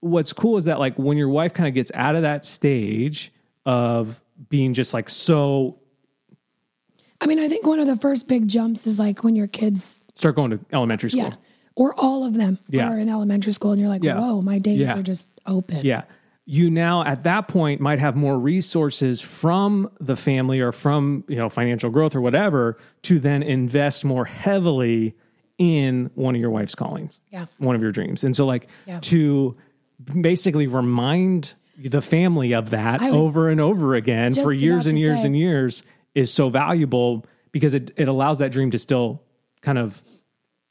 [0.00, 3.32] what's cool is that like when your wife kind of gets out of that stage
[3.66, 5.78] of being just like so
[7.20, 10.02] I mean, I think one of the first big jumps is like when your kids,
[10.14, 11.22] start going to elementary school.
[11.24, 11.34] yeah,
[11.74, 12.88] or all of them Yeah.
[12.90, 14.18] are in elementary school, and you're like, Yeah.
[14.20, 14.98] whoa, my days Yeah.
[14.98, 15.80] are just open.
[15.82, 16.02] Yeah.
[16.46, 21.36] you now at that point might have more resources from the family or from you
[21.36, 25.14] know financial growth or whatever to then invest more heavily
[25.56, 27.46] in one of your wife's callings Yeah.
[27.56, 28.68] one of your dreams and so like
[29.00, 29.56] to
[30.20, 35.20] basically remind the family of that was over and over again for years and years
[35.22, 35.26] say.
[35.28, 35.82] and years
[36.14, 39.22] is so valuable because it, it allows that dream to still
[39.60, 40.00] kind of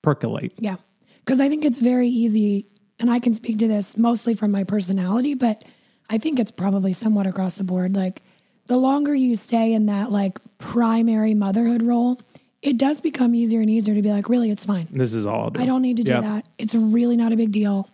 [0.02, 0.78] percolate Yeah.
[1.20, 2.68] Because I think it's very easy,
[3.00, 5.64] and I can speak to this mostly from my personality, but
[6.10, 7.96] I think it's probably somewhat across the board.
[7.96, 8.22] Like
[8.68, 12.20] the longer you stay in that like primary motherhood role,
[12.62, 14.88] it does become easier and easier to be like, really, it's fine.
[14.92, 15.62] this is all do.
[15.62, 16.22] I don't need to do Yep.
[16.24, 16.48] that.
[16.58, 17.90] It's really not a big deal.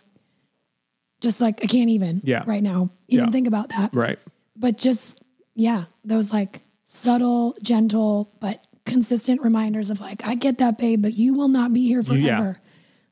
[1.20, 2.42] Just like I can't even Yeah.
[2.46, 3.30] right now even Yeah.
[3.30, 3.94] think about that.
[3.94, 4.18] right
[4.56, 5.20] But just
[5.54, 11.14] yeah, those like subtle, gentle, but consistent reminders of like, I get that, babe, but
[11.14, 12.20] you will not be here forever.
[12.20, 12.54] yeah.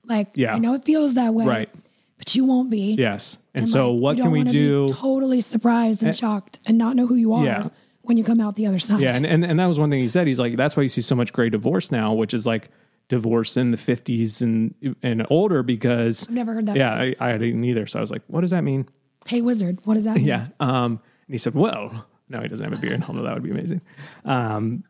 [0.04, 0.54] Like, Yeah.
[0.54, 1.68] I know it feels that way, Right.
[2.16, 2.94] but you won't be.
[2.94, 6.96] yes and, And, so like, what can we do totally surprised and shocked and not
[6.96, 7.68] know who you are Yeah.
[8.02, 9.00] when you come out the other side.
[9.00, 10.26] Yeah, and, and and that was one thing he said.
[10.26, 12.70] He's like, that's why you see so much gray divorce now, which is like
[13.08, 17.14] divorce in the fifties and and older because I've never heard that Yeah, I.
[17.20, 17.86] I didn't either.
[17.86, 18.88] So I was like, what does that mean?
[19.26, 20.24] Hey, wizard, what does that mean?
[20.26, 20.48] Yeah.
[20.58, 23.04] Um, and he said, well, no, he doesn't have a beard.
[23.08, 23.80] Although that would be amazing.
[24.24, 24.84] Um,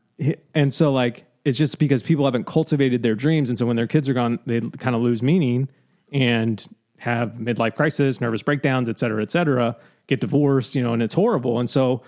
[0.55, 3.87] and so like it's just because people haven't cultivated their dreams, and so when their
[3.87, 5.69] kids are gone, they kind of lose meaning
[6.13, 6.67] and
[6.99, 9.77] have midlife crisis, nervous breakdowns, et cetera, et cetera,
[10.09, 11.61] get divorced, you know, and it's horrible.
[11.61, 12.03] And so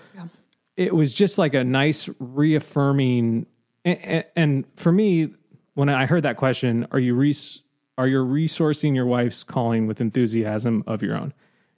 [0.75, 3.45] it was just like a nice reaffirming.
[3.85, 5.29] And, and for me,
[5.75, 7.63] when I heard that question, are you res-
[7.97, 11.33] are you resourcing your wife's calling with enthusiasm of your own?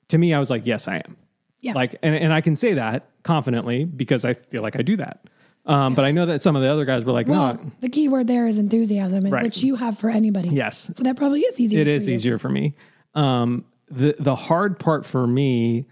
[0.08, 1.18] To me, I was like, yes, I am.
[1.64, 1.74] Yeah.
[1.74, 5.22] Like, and, and I can say that confidently because I feel like I do that.
[5.66, 7.88] Um, But I know that some of the other guys were like, Well, no, the
[7.90, 9.44] key word there is enthusiasm, and Right.
[9.44, 10.50] which you have for anybody.
[10.50, 10.92] Yes.
[10.94, 11.80] So that probably is easier.
[11.80, 12.16] it is you.
[12.16, 12.76] easier for me.
[13.16, 15.86] Um, the the hard part for me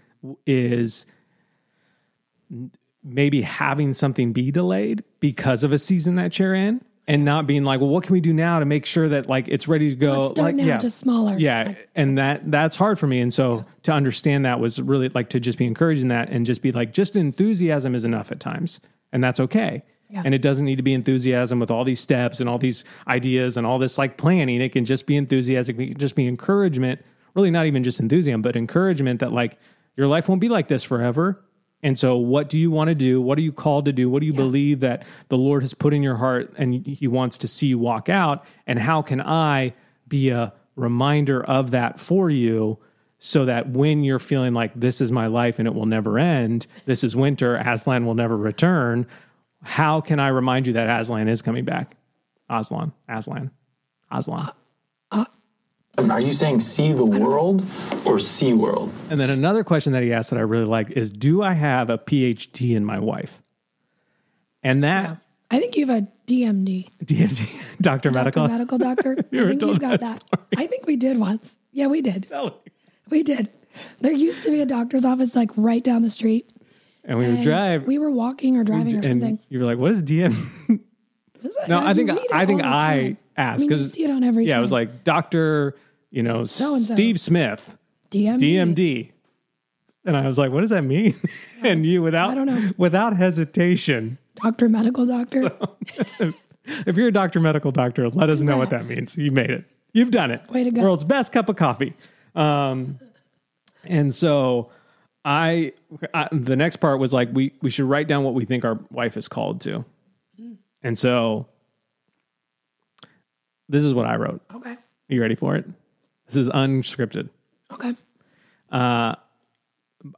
[0.46, 1.06] is
[3.02, 7.64] maybe having something be delayed because of a season that you're in and not being
[7.64, 9.96] like, well, what can we do now to make sure that like it's ready to
[9.96, 10.20] go?
[10.20, 11.36] Let's start like, now, just smaller.
[11.36, 13.20] Yeah, Like, and that that's hard for me.
[13.20, 16.62] And so to understand that was really like to just be encouraging that and just
[16.62, 18.80] be like, just enthusiasm is enough at times,
[19.12, 19.82] and that's okay.
[20.08, 20.22] Yeah.
[20.26, 23.56] And it doesn't need to be enthusiasm with all these steps and all these ideas
[23.56, 24.60] and all this like planning.
[24.60, 27.02] It can just be enthusiasm, it can just be encouragement.
[27.34, 29.58] Really, not even just enthusiasm, but encouragement that like
[29.96, 31.42] your life won't be like this forever.
[31.82, 33.20] And so, what do you want to do?
[33.20, 34.08] What are you called to do?
[34.08, 37.38] What do you believe that the Lord has put in your heart and He wants
[37.38, 38.44] to see you walk out?
[38.66, 39.74] And how can I
[40.06, 42.78] be a reminder of that for you
[43.18, 46.66] so that when you're feeling like this is my life and it will never end,
[46.86, 49.06] this is winter, Aslan will never return,
[49.62, 51.96] how can I remind you that Aslan is coming back?
[52.50, 53.50] Aslan, Aslan,
[54.10, 54.40] Aslan.
[54.40, 54.52] Uh,
[55.10, 55.24] uh,
[55.98, 57.64] Are you saying see the world
[58.06, 58.90] or sea world?
[59.10, 61.90] And then another question that he asked that I really like is Do I have
[61.90, 63.42] a PhD in my wife?
[64.62, 65.18] And that
[65.50, 68.48] I think you have a DMD, DMD, Doctor Medical.
[68.48, 69.16] medical doctor.
[69.18, 70.40] I think you've got that that.
[70.56, 71.58] I think we did once.
[71.72, 72.30] Yeah, we did.
[72.32, 72.52] And
[73.10, 73.50] We did.
[74.00, 76.50] There used to be a doctor's office like right down the street.
[77.04, 77.84] And we would and drive.
[77.84, 79.38] We were walking or driving or and something.
[79.50, 80.80] you were like, What is DM?
[81.44, 81.68] It?
[81.68, 84.46] No, I think I think I asked I mean, you because see it on every.
[84.46, 85.74] yeah, it was like Doctor,
[86.10, 86.94] you know, So-and-so.
[86.94, 87.76] Steve Smith,
[88.10, 88.40] DMD.
[88.40, 89.10] DMD,
[90.04, 91.14] and I was like, What does that mean?
[91.62, 92.70] and you without I don't know.
[92.76, 95.52] without hesitation, Doctor, medical doctor.
[96.64, 99.16] if you're a doctor, medical doctor, let us know what that means.
[99.16, 99.64] You made it.
[99.92, 100.48] You've done it.
[100.50, 100.82] Way to go.
[100.82, 101.94] World's best cup of coffee.
[102.34, 102.98] Um,
[103.84, 104.70] and so
[105.24, 105.72] I,
[106.14, 108.78] I, the next part was like, we, we should write down what we think our
[108.90, 109.84] wife is called to.
[110.82, 111.46] And so
[113.68, 114.42] this is what I wrote.
[114.54, 114.72] okay.
[114.72, 115.66] Are you ready for it?
[116.26, 117.28] This is unscripted.
[117.72, 117.94] Okay.
[118.70, 119.14] Uh,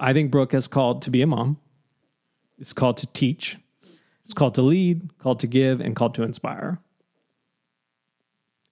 [0.01, 1.59] I think Brooke is called to be a mom.
[2.59, 3.59] It's called to teach.
[4.25, 6.79] It's called to lead, called to give, and called to inspire.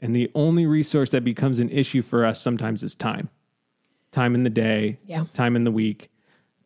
[0.01, 3.29] And the only resource that becomes an issue for us sometimes is time.
[4.13, 5.25] Time in the day, Yeah.
[5.33, 6.11] time in the week,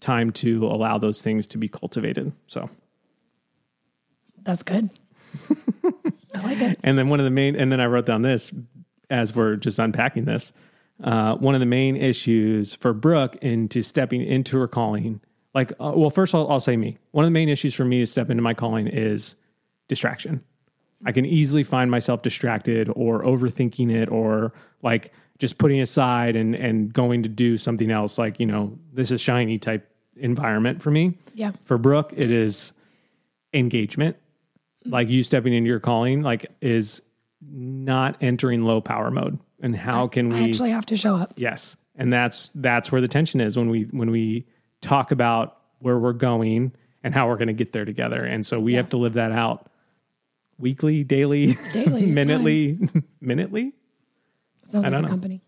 [0.00, 2.32] time to allow those things to be cultivated.
[2.46, 2.70] So,
[4.42, 4.90] That's good.
[6.34, 6.80] I like it.
[6.82, 8.52] and then one of the main, and then I wrote down this
[9.10, 10.52] as we're just unpacking this.
[11.02, 15.20] Uh, one of the main issues for Brooke into stepping into her calling,
[15.54, 16.98] like, uh, well, first I'll, I'll say me.
[17.12, 19.36] One of the main issues for me to step into my calling is
[19.88, 20.42] distraction.
[21.04, 26.54] I can easily find myself distracted or overthinking it or like just putting aside and,
[26.54, 28.16] and going to do something else.
[28.18, 31.18] Like, you know, this is shiny type environment for me.
[31.34, 31.52] Yeah.
[31.64, 32.72] For Brooke, it is
[33.52, 34.16] engagement.
[34.88, 37.02] Like you stepping into your calling, like is
[37.40, 39.38] not entering low power mode.
[39.60, 41.34] And how can I we actually have to show up.
[41.36, 41.76] Yes.
[41.96, 44.46] and that's that's where the tension is when we when we
[44.82, 46.72] talk about where we're going
[47.02, 48.24] and how we're going to get there together.
[48.24, 49.70] And so we have to live that out
[50.58, 52.78] weekly, daily, Daily, minutely,
[53.20, 53.72] minutely.
[54.68, 55.08] Sounds like don't a know.
[55.08, 55.42] company.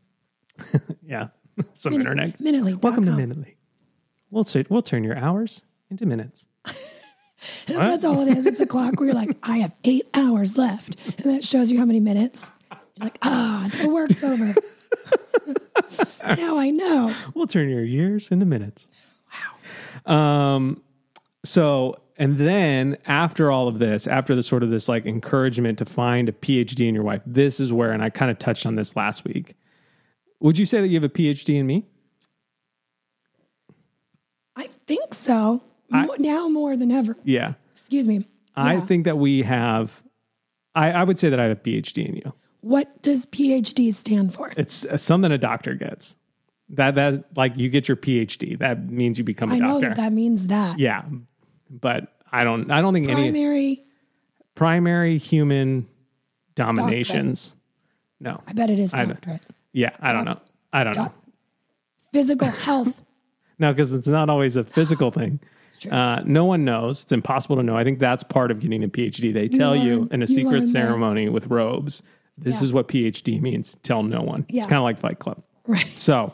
[1.03, 1.29] Yeah,
[1.75, 2.41] some Minute- internet.
[2.41, 2.75] Minutely.
[2.75, 3.13] Welcome to.
[3.13, 3.57] Minutely.
[4.31, 6.47] We'll sit, we'll turn your hours into minutes.
[7.67, 8.47] That's all it is.
[8.47, 11.19] It's a clock where you're like, I have eight hours left.
[11.19, 12.51] And that shows you how many minutes.
[12.71, 14.55] You're like, ah, until work's over.
[16.37, 17.15] now I know.
[17.35, 18.89] We'll turn your years into minutes.
[20.07, 20.15] Wow.
[20.15, 20.83] Um,
[21.45, 25.85] so, and then after all of this, after the sort of this like encouragement to
[25.85, 28.75] find a PhD in your wife, this is where, and I kind of touched on
[28.75, 29.55] this last week.
[30.41, 31.87] Would you say that you have a PhD in me?
[34.57, 35.63] I think so.
[35.91, 37.17] Mo- now more than ever.
[37.25, 37.55] Yeah.
[37.73, 38.25] Excuse me.
[38.57, 38.81] I Yeah.
[38.81, 40.03] think that we have,
[40.75, 42.33] I, I would say that I have a PhD in you.
[42.61, 44.53] What does PhD stand for?
[44.57, 46.17] It's something a doctor gets.
[46.71, 48.59] That, that, like you get your PhD.
[48.59, 49.89] That means you become a I know doctor.
[49.91, 50.79] that that means that.
[50.79, 51.05] yeah.
[51.71, 53.85] But I don't, I don't think any Primary,
[54.55, 55.87] primary human
[56.55, 57.55] dominations.
[58.21, 58.43] No.
[58.47, 59.07] I bet it is I
[59.73, 60.41] Yeah, I don't know.
[60.73, 61.13] I don't know.
[62.13, 63.03] Physical health.
[63.61, 65.41] No, because it's not always a physical thing.
[65.87, 67.03] Uh, no one knows.
[67.03, 67.77] It's impossible to know.
[67.77, 69.33] I think that's part of getting a PhD.
[69.33, 70.69] They tell you learn- in a you secret that.
[70.69, 72.03] ceremony with robes.
[72.37, 72.65] This Yeah.
[72.65, 73.77] is what PhD means.
[73.83, 74.47] Tell no one.
[74.49, 74.59] Yeah.
[74.63, 75.43] It's kind of like Fight Club.
[75.67, 75.87] Right.
[75.87, 76.33] So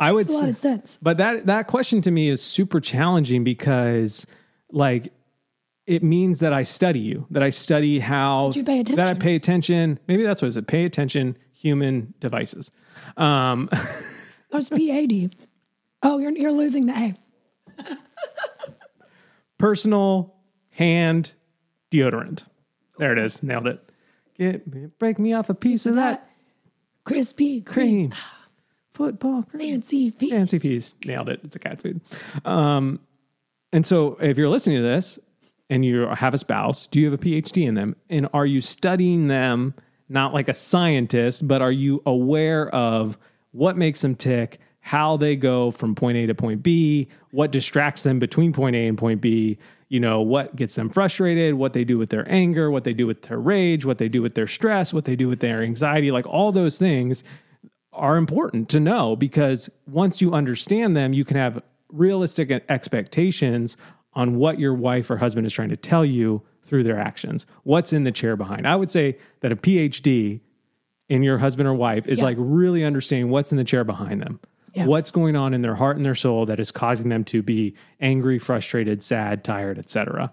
[0.00, 0.98] I would a lot of sense.
[1.02, 4.26] But that that question to me is super challenging because
[4.70, 5.12] like
[5.86, 9.14] it means that I study you, that I study how That you pay that I
[9.14, 9.98] pay attention.
[10.06, 10.64] Maybe that's what it is.
[10.66, 12.70] Pay attention, human devices.
[13.16, 13.68] Um,
[14.54, 15.34] Oh, PAD.
[16.02, 17.14] Oh, you're, you're losing the A.
[19.58, 20.34] personal
[20.70, 21.32] hand
[21.90, 22.44] deodorant.
[22.98, 23.42] There it is.
[23.42, 23.90] Nailed it.
[24.38, 26.28] Get me, break me off a piece of that
[27.04, 28.14] Krispy Kreme.
[28.90, 29.42] Football.
[29.42, 30.32] Fancy feast.
[30.32, 30.94] Fancy peas.
[31.04, 31.40] Nailed it.
[31.44, 32.00] It's a cat food.
[32.44, 33.00] Um,
[33.72, 35.18] and so if you're listening to this
[35.70, 37.96] and you have a spouse, do you have a PhD in them?
[38.10, 39.74] And are you studying them
[40.12, 43.16] not like a scientist, but are you aware of
[43.52, 48.02] what makes them tick, how they go from point A to point B, what distracts
[48.02, 49.56] them between point A and point B,
[49.88, 53.06] you know, what gets them frustrated, what they do with their anger, what they do
[53.06, 56.10] with their rage, what they do with their stress, what they do with their anxiety,
[56.10, 57.22] like all those things
[57.92, 63.76] are important to know because once you understand them, you can have realistic expectations
[64.14, 67.46] on what your wife or husband is trying to tell you through their actions.
[67.64, 68.66] What's in the chair behind?
[68.66, 70.40] I would say that a PhD
[71.08, 72.24] in your husband or wife is Yeah.
[72.24, 74.40] like really understanding what's in the chair behind them.
[74.74, 74.86] Yeah.
[74.86, 77.74] What's going on in their heart and their soul that is causing them to be
[78.00, 80.32] angry, frustrated, sad, tired, etc.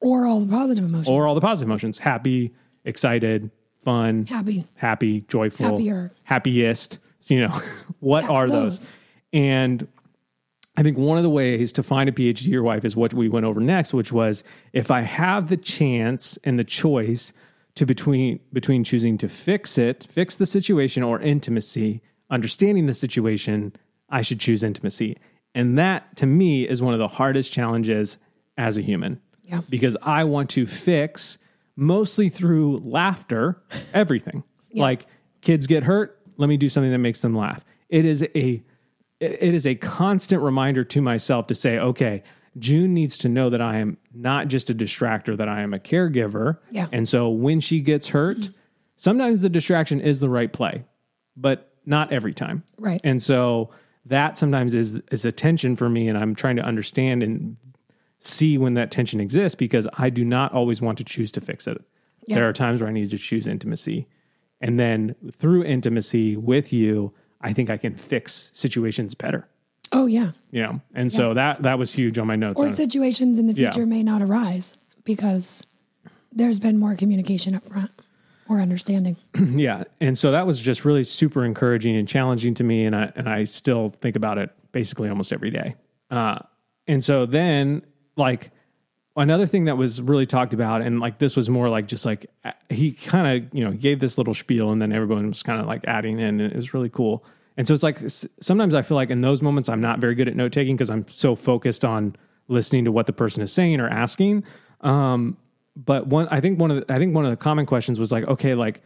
[0.00, 1.08] Or all the positive emotions.
[1.08, 2.52] Or all the positive emotions, happy,
[2.84, 4.64] excited, fun, Happy.
[4.74, 6.12] happy, joyful, Happier.
[6.24, 6.98] happiest.
[7.20, 7.60] So, you know,
[8.00, 8.86] what Yeah, are those?
[8.88, 8.90] those.
[9.32, 9.88] And
[10.76, 13.28] I think one of the ways to find a PhD your wife is what we
[13.28, 17.32] went over next, which was if I have the chance and the choice
[17.76, 23.72] to between between choosing to fix it, fix the situation, or intimacy, understanding the situation,
[24.08, 25.18] I should choose intimacy.
[25.54, 28.16] And that to me is one of the hardest challenges
[28.56, 29.20] as a human.
[29.44, 29.60] Yeah.
[29.68, 31.38] Because I want to fix
[31.76, 33.62] mostly through laughter
[33.94, 34.42] everything.
[34.74, 35.06] Like
[35.42, 37.64] kids get hurt, let me do something that makes them laugh.
[37.88, 38.62] It is a
[39.20, 42.24] it is a constant reminder to myself to say, okay,
[42.58, 45.78] June needs to know that I am not just a distractor, that I am a
[45.78, 46.58] caregiver.
[46.70, 46.88] Yeah.
[46.90, 48.50] And so when she gets hurt,
[48.96, 50.84] sometimes the distraction is the right play,
[51.36, 52.62] but not every time.
[52.78, 53.00] Right.
[53.04, 53.70] And so
[54.06, 57.56] that sometimes is is a tension for me, and I'm trying to understand and
[58.20, 61.66] see when that tension exists because I do not always want to choose to fix
[61.66, 61.80] it.
[62.26, 62.36] Yeah.
[62.36, 64.06] There are times where I need to choose intimacy.
[64.60, 69.48] And then through intimacy with you, I think I can fix situations better.
[69.90, 70.30] Oh, yeah.
[70.52, 72.60] You know, and so that that was huge on my notes.
[72.60, 73.72] Or situations in the Yeah.
[73.72, 75.66] future may not arise because
[76.32, 77.90] there's been more communication up front
[78.48, 79.16] or understanding.
[79.34, 83.12] yeah, and so that was just really super encouraging and challenging to me, and I
[83.16, 85.74] and I still think about it basically almost every day.
[86.10, 86.38] Uh,
[86.86, 87.82] and so then,
[88.16, 88.50] like
[89.16, 92.26] another thing that was really talked about, and like this was more like just like
[92.68, 95.66] he kind of you know gave this little spiel, and then everyone was kind of
[95.66, 97.24] like adding in, and it was really cool.
[97.56, 97.98] And so it's like
[98.40, 100.90] sometimes I feel like in those moments I'm not very good at note taking because
[100.90, 102.16] I'm so focused on
[102.48, 104.44] listening to what the person is saying or asking.
[104.80, 105.36] Um,
[105.76, 108.12] but one, I think one of the, I think one of the common questions was
[108.12, 108.82] like, okay, like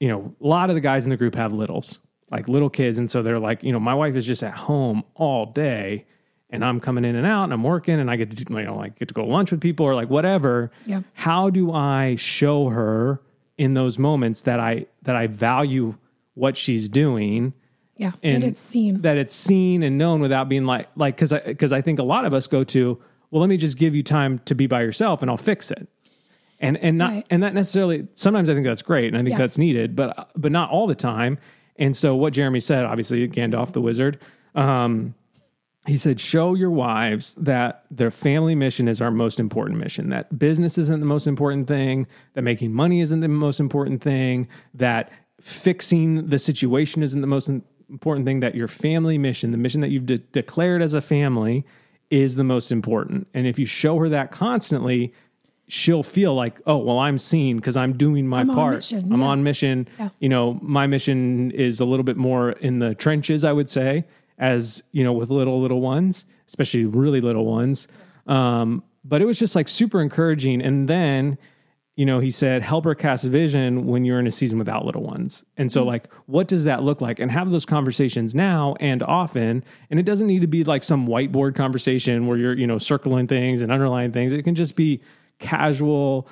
[0.00, 2.98] you know, a lot of the guys in the group have littles, like little kids.
[2.98, 6.04] And so they're like, you know, my wife is just at home all day
[6.50, 8.62] and I'm coming in and out and I'm working and I get to, do, you
[8.62, 10.70] know, like get to go to lunch with people or like whatever.
[10.84, 11.00] Yeah.
[11.14, 13.22] How do I show her
[13.56, 15.96] in those moments that I, that I value
[16.34, 17.54] what she's doing
[17.96, 19.00] Yeah, and that it's seen.
[19.00, 22.02] that it's seen and known without being like like because I because I, think a
[22.02, 24.82] lot of us go to well let me just give you time to be by
[24.82, 25.88] yourself and I'll fix it
[26.60, 27.26] and and not Right.
[27.30, 29.38] and that necessarily sometimes I think that's great and I think Yes.
[29.38, 31.38] that's needed but but not all the time
[31.76, 34.18] and so what Jeremy said obviously Gandalf the wizard
[34.54, 35.14] um
[35.86, 40.38] he said show your wives that their family mission is our most important mission that
[40.38, 45.10] business isn't the most important thing that making money isn't the most important thing that
[45.40, 47.48] fixing the situation isn't the most
[47.90, 51.64] important thing that your family mission the mission that you've de- declared as a family
[52.10, 55.12] is the most important and if you show her that constantly
[55.68, 58.74] she'll feel like oh well i'm seen because i'm doing my I'm on part.
[58.76, 59.26] mission, i'm yeah.
[59.26, 59.88] on mission.
[59.98, 60.08] Yeah.
[60.20, 64.04] you know my mission is a little bit more in the trenches i would say
[64.38, 67.88] as you know with little little ones especially really little ones.
[68.26, 70.62] Um, but it was just like super encouraging.
[70.62, 71.38] And then
[71.94, 75.02] you know he said help her cast vision when you're in a season without little
[75.02, 75.44] ones.
[75.56, 77.20] And so like what does that look like?
[77.20, 79.64] And have those conversations now and often.
[79.90, 83.28] And it doesn't need to be like some whiteboard conversation where you're you know circling
[83.28, 84.32] things and underlining things.
[84.32, 85.00] It can just be
[85.38, 86.28] casual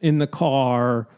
[0.00, 1.08] in the car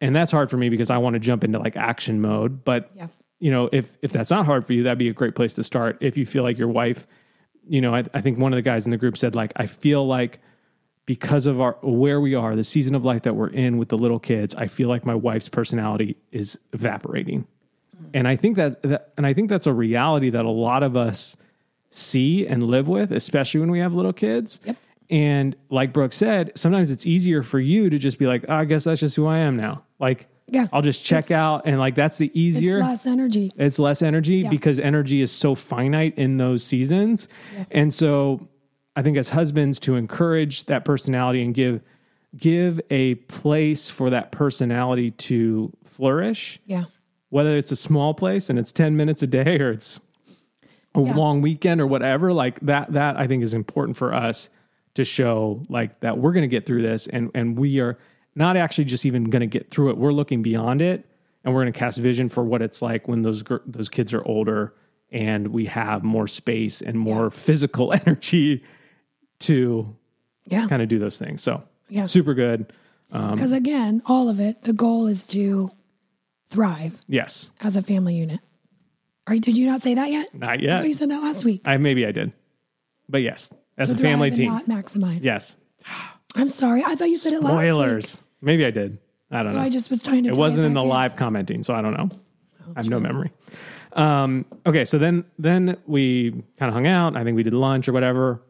[0.00, 2.64] and that's hard for me because I want to jump into like action mode.
[2.64, 3.08] But Yeah.
[3.38, 5.62] you know, if if that's not hard for you, that'd be a great place to
[5.64, 5.98] start.
[6.00, 7.06] If you feel like your wife,
[7.66, 9.66] you know, I, I think one of the guys in the group said like, I
[9.66, 10.40] feel like
[11.06, 13.96] because of our where we are, the season of life that we're in with the
[13.96, 17.46] little kids, I feel like my wife's personality is evaporating.
[17.96, 18.10] Mm-hmm.
[18.12, 20.96] And I think that, that and I think that's a reality that a lot of
[20.96, 21.36] us
[21.90, 24.60] see and live with, especially when we have little kids.
[24.64, 24.76] Yep.
[25.10, 28.64] And like Brooke said, sometimes it's easier for you to just be like, oh, I
[28.64, 29.84] guess that's just who I am now.
[30.00, 30.66] Like, Yeah.
[30.72, 32.78] I'll just check out, and like that's the It's easier.
[32.80, 33.50] less energy.
[33.56, 34.50] It's less energy Yeah.
[34.50, 37.28] because energy is so finite in those seasons.
[37.70, 38.48] And so
[38.94, 41.80] I think as husbands to encourage that personality and give
[42.36, 46.84] give a place for that personality to flourish, Yeah.
[47.30, 50.00] whether it's a small place and it's 10 minutes a day or it's
[50.94, 51.14] a Yeah.
[51.14, 54.50] long weekend or whatever, like that that I think is important for us
[54.96, 57.98] to show like that we're going to get through this and and we are
[58.34, 59.96] not actually just even going to get through it.
[59.96, 61.06] We're looking beyond it
[61.44, 64.12] and we're going to cast vision for what it's like when those gr- those kids
[64.12, 64.74] are older
[65.10, 67.28] and we have more space and more Yeah.
[67.30, 68.62] physical energy
[69.40, 69.96] to
[70.48, 70.66] Yeah.
[70.68, 71.42] kind of do those things.
[71.42, 72.06] So, Yeah.
[72.06, 72.72] super good.
[73.12, 75.70] Um, Because again, all of it, the goal is to
[76.50, 77.50] thrive Yes.
[77.60, 78.40] as a family unit.
[79.28, 80.34] Or did you not say that yet?
[80.34, 80.76] Not I yet.
[80.78, 81.62] thought you said that last week.
[81.64, 82.32] I maybe I did.
[83.08, 84.60] But yes, as a family team.
[84.66, 85.56] not yes.
[86.34, 86.82] I'm sorry.
[86.84, 87.52] I thought you said it last.
[87.54, 88.22] Spoilers.
[88.40, 88.98] Maybe I did.
[89.30, 89.64] I don't So know.
[89.64, 90.30] I just was trying to.
[90.30, 92.08] it wasn't in back the live commenting, so I don't know.
[92.74, 93.32] I have no memory.
[93.92, 97.16] Um, okay, so then then we kind of hung out.
[97.16, 98.42] I think we did lunch or whatever,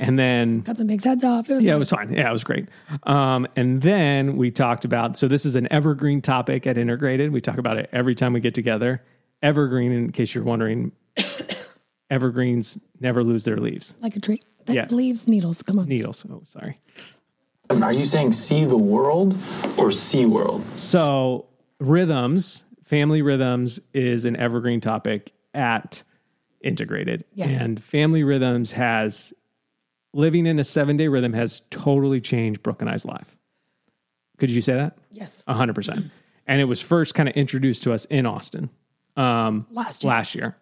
[0.00, 1.48] and then got some big heads off.
[1.48, 2.12] It was yeah, it was fine.
[2.12, 2.68] Yeah, it was great.
[3.04, 7.32] Um, and then we talked about so this is an evergreen topic at Integrated.
[7.32, 9.02] We talk about it every time we get together.
[9.42, 10.92] Evergreen, in case you're wondering,
[12.10, 13.94] evergreens never lose their leaves.
[14.00, 14.40] like a tree
[14.74, 14.94] that Yeah.
[14.96, 15.62] leaves needles.
[15.62, 15.88] Come on.
[15.88, 16.24] Needles.
[16.30, 16.78] Oh, sorry.
[17.70, 19.36] Are you saying see the world
[19.76, 20.64] or sea world?
[20.76, 21.46] So
[21.78, 26.02] rhythms, family rhythms is an evergreen topic at
[26.62, 27.24] Integrated.
[27.32, 27.46] Yeah.
[27.48, 29.32] And family rhythms has
[30.12, 33.38] living in a seven day rhythm has totally changed Brooke and I's life.
[34.36, 34.98] Could you say that?
[35.10, 35.42] Yes.
[35.46, 36.10] A hundred percent.
[36.46, 38.68] And it was first kind of introduced to us in Austin
[39.16, 40.10] um, Last year.
[40.12, 40.56] last year.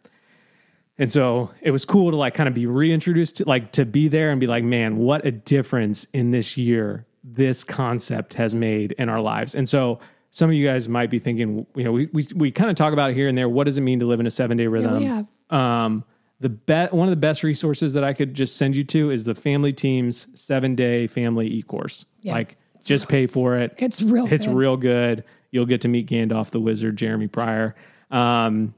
[0.99, 4.09] And so it was cool to like kind of be reintroduced to like to be
[4.09, 8.93] there and be like, man, what a difference in this year this concept has made
[8.93, 9.55] in our lives.
[9.55, 12.71] And so some of you guys might be thinking, you know, we we, we kind
[12.71, 13.49] of talk about it here and there.
[13.49, 15.01] What does it mean to live in a seven day rhythm?
[15.03, 15.27] have.
[15.51, 16.05] Um,
[16.41, 19.25] the bet one of the best resources that I could just send you to is
[19.25, 22.07] the Family Teams seven day family e course.
[22.23, 22.35] Yeah.
[22.35, 23.75] Like just pay for it.
[23.79, 24.57] It's real It's good.
[24.57, 25.25] real good.
[25.51, 27.75] You'll get to meet Gandalf the wizard, Jeremy Pryor.
[28.11, 28.75] Um,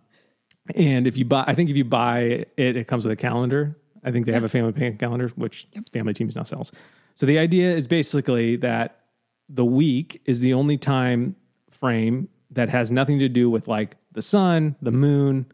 [0.76, 3.76] and if you buy, I think if you buy it, it comes with a calendar.
[4.02, 6.72] I think they have a family pay calendar, which Family Teams now sells.
[7.14, 9.00] So the idea is basically that
[9.48, 11.36] the week is the only time
[11.68, 15.46] frame that has nothing to do with like the sun, the moon,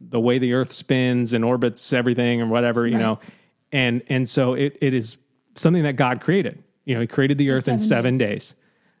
[0.00, 3.00] the way the earth spins and orbits everything or whatever, you Right.
[3.02, 3.18] know.
[3.72, 5.16] And and so it it is
[5.54, 6.62] something that God created.
[6.84, 8.54] You know, he created the earth in seven seven days.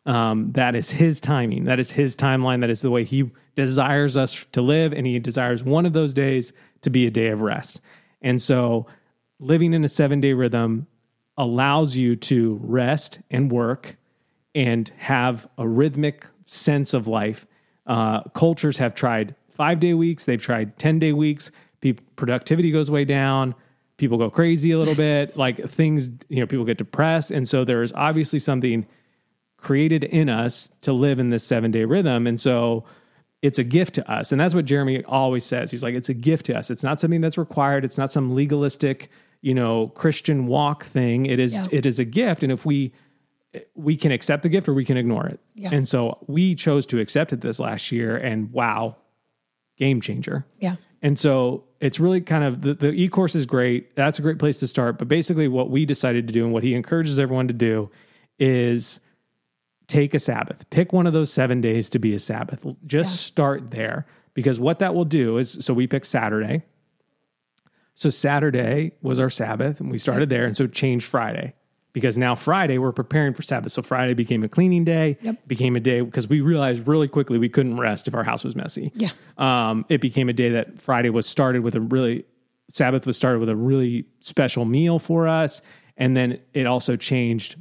[0.06, 1.64] Um, that is his timing.
[1.64, 2.60] That is his timeline.
[2.60, 4.92] That is the way he desires us to live.
[4.92, 6.52] And he desires one of those days
[6.82, 7.80] to be a day of rest.
[8.20, 8.86] And so
[9.38, 10.86] living in a seven day rhythm
[11.36, 13.96] allows you to rest and work
[14.54, 17.46] and have a rhythmic sense of life.
[17.86, 21.50] Uh, cultures have tried five day weeks, they've tried 10 day weeks.
[22.16, 23.54] Productivity goes way down.
[23.98, 25.36] People go crazy a little bit.
[25.36, 27.30] Like things, you know, people get depressed.
[27.30, 28.86] And so there is obviously something
[29.64, 32.26] created in us to live in this seven day rhythm.
[32.28, 32.84] And so
[33.42, 34.30] it's a gift to us.
[34.30, 35.70] And that's what Jeremy always says.
[35.70, 36.70] He's like, it's a gift to us.
[36.70, 37.84] It's not something that's required.
[37.84, 39.10] It's not some legalistic,
[39.42, 41.26] you know, Christian walk thing.
[41.26, 41.66] It is Yeah.
[41.72, 42.42] it is a gift.
[42.42, 42.92] And if we
[43.74, 45.40] we can accept the gift or we can ignore it.
[45.54, 45.70] Yeah.
[45.72, 48.96] And so we chose to accept it this last year and wow,
[49.76, 50.44] game changer.
[50.58, 50.76] Yeah.
[51.02, 53.94] And so it's really kind of the, the e course is great.
[53.94, 54.98] That's a great place to start.
[54.98, 57.90] But basically, what we decided to do and what he encourages everyone to do
[58.38, 59.00] is
[59.86, 60.68] take a Sabbath.
[60.70, 62.64] Pick one of those seven days to be a Sabbath.
[62.86, 63.26] Just Yeah.
[63.26, 64.06] start there.
[64.34, 66.62] Because what that will do is so we pick Saturday.
[67.94, 70.44] So Saturday was our Sabbath, and we started there.
[70.44, 71.54] And so changed Friday
[71.92, 73.70] because now Friday we're preparing for Sabbath.
[73.70, 75.46] So Friday became a cleaning day, Yep.
[75.46, 78.56] became a day because we realized really quickly we couldn't rest if our house was
[78.56, 79.10] messy Yeah.
[79.38, 82.24] um, it became a day that Friday was started with a really
[82.68, 85.60] Sabbath was started with a really special meal for us,
[85.98, 87.54] and then it also changed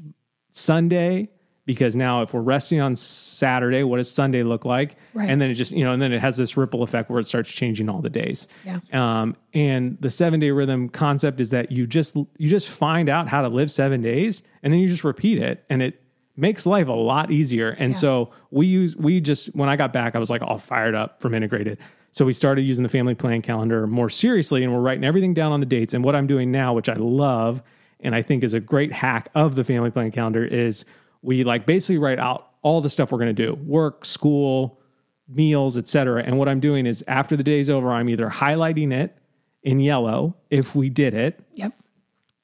[0.51, 1.29] Sunday
[1.65, 4.95] because now if we're resting on Saturday, what does Sunday look like?
[5.13, 5.29] Right.
[5.29, 7.27] And then it just you know, and then it has this ripple effect where it
[7.27, 8.47] starts changing all the days.
[8.65, 8.79] Yeah.
[8.91, 13.27] Um, and the seven day rhythm concept is that you just you just find out
[13.29, 16.01] how to live seven days, and then you just repeat it, and it
[16.35, 17.69] makes life a lot easier.
[17.69, 17.97] And Yeah.
[17.99, 21.21] so we use we just when I got back, I was like all fired up
[21.21, 21.77] from integrated.
[22.11, 25.51] So we started using the family plan calendar more seriously, and we're writing everything down
[25.51, 25.93] on the dates.
[25.95, 27.63] And what I'm doing now, which I love,
[28.01, 30.85] and I think is a great hack of the family plan calendar, is
[31.23, 34.79] we like basically write out all the stuff we're going to do: work, school,
[35.27, 36.21] meals, etc.
[36.23, 39.17] And what I'm doing is after the day's over, I'm either highlighting it
[39.63, 41.73] in yellow if we did it, Yep.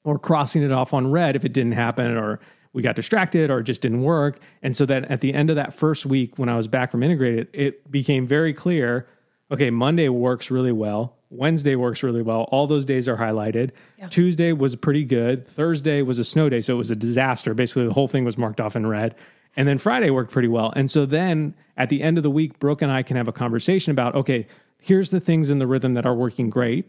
[0.04, 2.40] or crossing it off on red if it didn't happen or
[2.72, 4.38] we got distracted or it just didn't work.
[4.62, 7.02] And so that at the end of that first week when I was back from
[7.02, 9.06] integrated, it became very clear
[9.52, 11.16] okay, Monday works really well.
[11.30, 12.42] Wednesday works really well.
[12.50, 13.70] All those days are highlighted.
[13.98, 14.08] Yeah.
[14.08, 15.46] Tuesday was pretty good.
[15.46, 17.54] Thursday was a snow day, so it was a disaster.
[17.54, 19.14] Basically, the whole thing was marked off in red.
[19.56, 20.72] And then Friday worked pretty well.
[20.76, 23.32] And so then at the end of the week, Brooke and I can have a
[23.32, 24.46] conversation about okay,
[24.78, 26.86] here's the things in the rhythm that are working great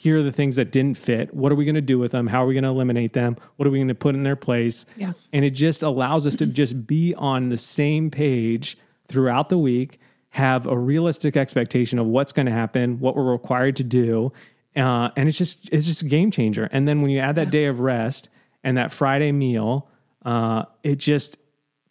[0.00, 1.34] here are the things that didn't fit.
[1.34, 2.28] What are we going to do with them?
[2.28, 3.36] How are we going to eliminate them?
[3.56, 4.86] What are we going to put in their place?
[4.96, 5.14] Yeah.
[5.32, 9.98] And it just allows us to just be on the same page throughout the week,
[10.30, 14.32] have a realistic expectation of what's going to happen, what we're required to do.
[14.76, 16.68] Uh, and it's just it's just a game changer.
[16.70, 18.28] And then when you add that day of rest
[18.62, 19.88] and that Friday meal,
[20.24, 21.38] uh, it just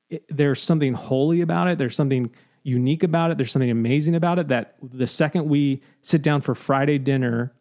[0.09, 1.77] it, there's something holy about it.
[1.77, 2.31] There's something
[2.63, 3.38] unique about it.
[3.38, 7.53] There's something amazing about it that the second we sit down for Friday dinner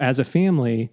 [0.00, 0.90] as a family,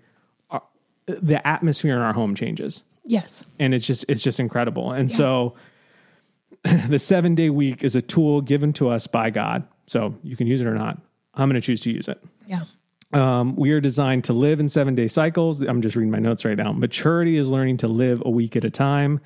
[0.49, 0.63] our,
[1.05, 2.84] the atmosphere in our home changes.
[3.05, 3.45] Yes.
[3.59, 4.91] And it's just it's just incredible.
[4.91, 5.55] And so
[6.88, 9.68] the 7-day week is a tool given to us by God.
[9.86, 10.97] So you can use it or not.
[11.34, 12.24] I'm going to choose to use it.
[12.47, 12.64] Yeah.
[13.11, 15.61] Um, we are designed to live in seven day cycles.
[15.61, 16.72] I'm just reading my notes right now.
[16.72, 19.20] Maturity is learning to live a week at a time.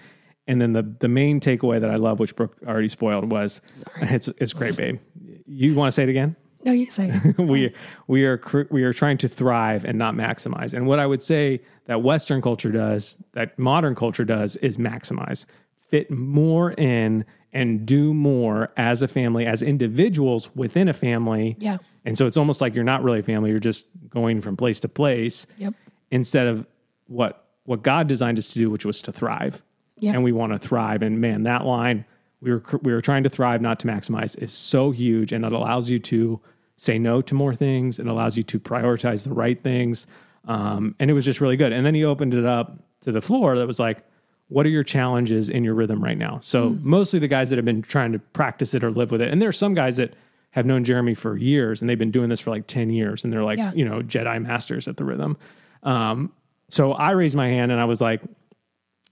[0.46, 3.62] And then the the main takeaway that I love, which Brooke already spoiled, was
[4.02, 5.00] it's it's great, babe.
[5.46, 6.36] You want to say it again?
[6.64, 7.12] No, you say.
[7.14, 7.38] it.
[7.38, 7.74] we
[8.08, 10.74] we are we are trying to thrive and not maximize.
[10.74, 15.46] And what I would say that Western culture does, that modern culture does, is maximize,
[15.88, 21.56] fit more in, and do more as a family, as individuals within a family.
[21.60, 21.78] Yeah.
[22.06, 24.80] And so it's almost like you're not really a family; you're just going from place
[24.82, 25.74] to place Yep.
[26.12, 26.66] instead of
[27.08, 29.62] what what God designed us to do, which was to thrive.
[30.00, 30.12] Yeah.
[30.14, 31.02] And we want to thrive.
[31.02, 32.06] And man, that line
[32.40, 35.52] we were we were trying to thrive, not to maximize, is so huge, and it
[35.52, 36.40] allows you to
[36.76, 37.98] say no to more things.
[37.98, 40.06] It allows you to prioritize the right things.
[40.46, 41.74] Um, and it was just really good.
[41.74, 44.04] And then he opened it up to the floor that was like,
[44.50, 46.40] what are your challenges in your rhythm right now?
[46.42, 49.30] So mostly the guys that have been trying to practice it or live with it.
[49.32, 50.14] And there are some guys that
[50.52, 53.32] have known Jeremy for years and they've been doing this for like 10 years and
[53.34, 53.74] they're like, Yeah.
[53.74, 55.38] you know, Jedi masters at the rhythm.
[55.84, 56.32] Um,
[56.70, 58.22] so I raised my hand and I was like,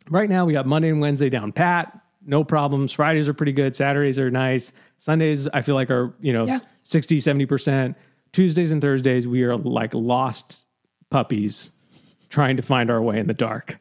[0.09, 2.91] right now we got Monday and Wednesday down pat, no problems.
[2.93, 3.75] Fridays are pretty good.
[3.75, 4.71] Saturdays are nice.
[4.97, 6.59] Sundays, I feel like are, you know, Yeah.
[6.83, 7.95] 60, 70%.
[8.31, 10.65] Tuesdays and Thursdays, we are like lost
[11.09, 11.71] puppies
[12.29, 13.77] trying to find our way in the dark.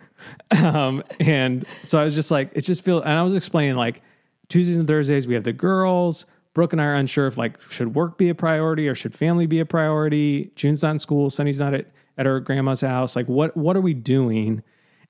[0.50, 4.02] Um, and so I was just like, it just feels, and I was explaining like
[4.48, 6.26] Tuesdays and Thursdays, we have the girls.
[6.54, 9.46] Brooke and I are unsure if like, should work be a priority or should family
[9.46, 10.52] be a priority?
[10.54, 11.28] June's not in school.
[11.30, 13.16] Sunny's not at, at her grandma's house.
[13.16, 14.62] Like, what, what are we doing?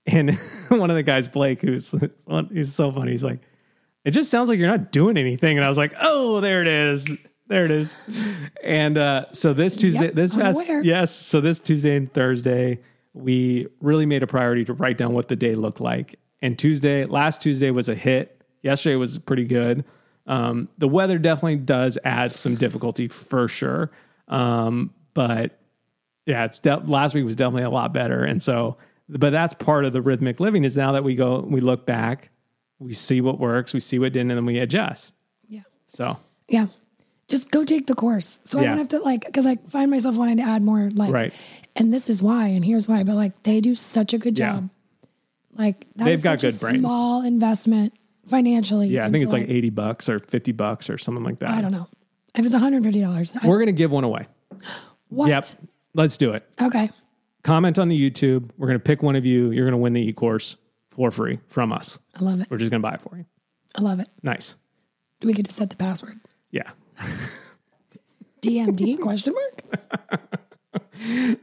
[0.07, 0.35] And
[0.69, 1.95] one of the guys, Blake, who's
[2.53, 3.11] he's so funny.
[3.11, 3.41] He's like,
[4.05, 5.57] it just sounds like you're not doing anything.
[5.57, 7.27] And I was like, oh, there it is.
[7.47, 7.97] There it is.
[8.63, 11.15] And uh, so this Tuesday, Yep, this past, yes.
[11.15, 12.81] So this Tuesday and Thursday,
[13.15, 16.19] we really made a priority to write down what the day looked like.
[16.43, 18.43] And Tuesday, last Tuesday was a hit.
[18.63, 19.85] Yesterday was pretty good.
[20.27, 23.91] Um, the weather definitely does add some difficulty for sure.
[24.29, 25.59] Um, but
[26.27, 28.25] yeah, it's de- last week was definitely a lot better.
[28.25, 28.77] And so,
[29.09, 32.31] but that's part of the rhythmic living is now that we go, we look back,
[32.79, 35.13] we see what works, we see what didn't, and then we adjust.
[35.47, 35.61] Yeah.
[35.87, 36.17] So
[36.49, 36.67] Yeah.
[37.29, 38.41] just go take the course.
[38.45, 41.13] So I don't have to like because I find myself wanting to add more like
[41.13, 41.35] Right.
[41.77, 43.03] And this is why and here's why.
[43.05, 44.53] But like they do such a good Yeah.
[44.55, 44.71] job.
[45.57, 46.79] Like that They've got good a brains.
[46.81, 47.93] small investment
[48.27, 48.89] financially.
[48.89, 51.51] Yeah, I think it's like 80 bucks or 50 bucks or something like that.
[51.51, 51.89] I don't know.
[52.37, 54.27] If it's $150, We're going to give one away.
[55.09, 55.29] what?
[55.29, 55.45] Yep.
[55.95, 56.45] Let's do it.
[56.61, 56.91] Okay.
[57.45, 58.51] Comment on the YouTube.
[58.59, 59.53] We're going to pick one of you.
[59.53, 60.57] You're going to win the e-course
[60.91, 62.01] for free from us.
[62.19, 62.49] I love it.
[62.51, 63.27] We're just going to buy it for you.
[63.77, 64.09] I love it.
[64.25, 64.57] Nice.
[65.21, 66.19] Do we get to set the password?
[66.51, 66.71] Yeah.
[68.43, 70.21] DMD question mark?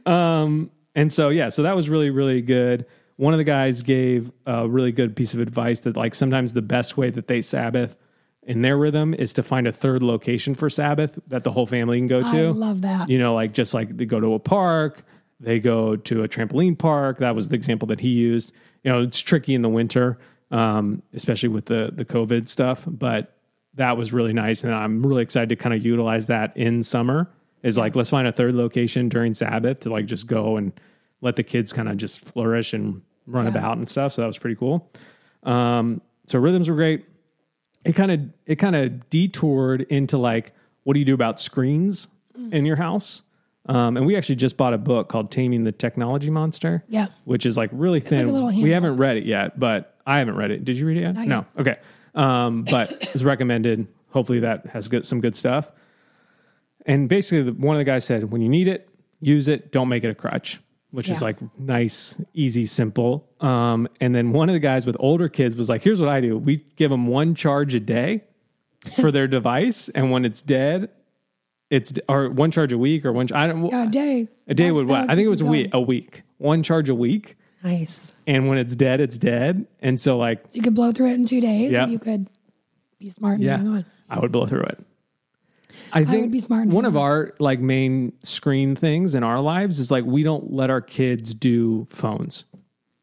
[0.04, 2.86] And so, yeah, so that was really, really good.
[3.16, 6.62] One of the guys gave a really good piece of advice that, like, sometimes the
[6.62, 7.96] best way that they Sabbath
[8.42, 11.98] in their rhythm is to find a third location for Sabbath that the whole family
[11.98, 12.52] can go I to.
[12.52, 13.08] love that.
[13.08, 15.04] You know, like just like they go to a park,
[15.38, 17.18] they go to a trampoline park.
[17.18, 18.52] That was the example that he used.
[18.82, 20.18] You know, it's tricky in the winter,
[20.50, 23.36] um, especially with the the COVID stuff, but
[23.74, 27.30] that was really nice, and I'm really excited to kind of utilize that in summer.
[27.62, 30.72] Is like let's find a third location during Sabbath to like just go and
[31.20, 33.50] let the kids kind of just flourish and run Yeah.
[33.52, 34.12] about and stuff.
[34.14, 34.90] So that was pretty cool.
[35.44, 37.04] Um, so rhythms were great.
[37.84, 40.52] It kind of it kind of detoured into like
[40.84, 42.08] what do you do about screens
[42.50, 43.22] in your house?
[43.66, 47.06] Um, and we actually just bought a book called taming the technology monster Yeah.
[47.24, 48.32] which is like really like thin.
[48.32, 50.64] little we haven't read it yet but i haven't read it.
[50.64, 51.14] Did you read it yet?
[51.14, 51.36] Not no.
[51.36, 51.60] yet.
[51.60, 51.76] okay.
[52.16, 53.86] Um, but it's recommended.
[54.10, 55.70] Hopefully that has good, some good stuff
[56.86, 58.88] and basically the, one of the guys said when you need it
[59.20, 59.70] use it.
[59.72, 60.60] Don't make it a crutch
[60.90, 63.26] which is like nice easy simple.
[63.40, 66.20] Um, and then one of the guys with older kids was like here's what i
[66.20, 66.36] do.
[66.36, 68.24] We give them one charge a day
[68.96, 70.90] for their device and when it's dead
[71.70, 74.28] it's or one charge a week or one i don't Yeah, a day.
[74.46, 76.22] a day That- would what i think it was a week a week.
[76.38, 77.36] One charge a week.
[77.64, 78.14] Nice.
[78.26, 79.66] and when it's dead it's dead.
[79.80, 81.86] And so like So you could blow through it in two days, Yeah.
[81.86, 82.28] you could
[82.98, 83.56] be smart and yeah.
[83.56, 83.84] on.
[84.10, 84.84] i would blow through it
[85.92, 89.78] I think would be smart one of our like main screen things in our lives
[89.78, 92.44] is like we don't let our kids do phones.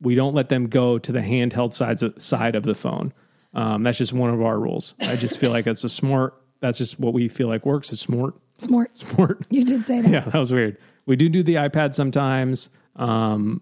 [0.01, 3.13] We don't let them go to the handheld sides of, side of the phone.
[3.53, 4.95] Um, that's just one of our rules.
[5.01, 6.35] I just feel like it's a smart.
[6.61, 7.91] That's just what we feel like works.
[7.91, 8.35] It's smart.
[8.57, 8.97] Smart.
[8.97, 9.45] Smart.
[9.49, 10.09] You did say that.
[10.11, 10.77] Yeah, that was weird.
[11.05, 13.61] We do do the iPad sometimes, um,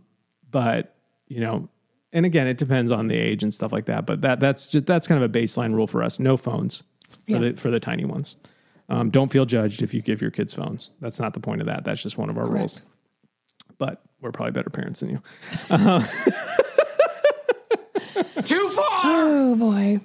[0.51, 0.95] but
[1.27, 1.69] you know,
[2.13, 4.05] and again, it depends on the age and stuff like that.
[4.05, 6.19] But that that's just that's kind of a baseline rule for us.
[6.19, 6.83] No phones
[7.25, 7.37] for Yeah.
[7.39, 8.35] the for the tiny ones.
[8.89, 10.91] Um, don't feel judged if you give your kids phones.
[11.01, 11.83] That's not the point of that.
[11.83, 12.57] That's just one of our Correct.
[12.57, 12.81] rules.
[13.77, 15.21] But we're probably better parents than you.
[18.43, 19.01] Too far!
[19.03, 19.97] Oh boy.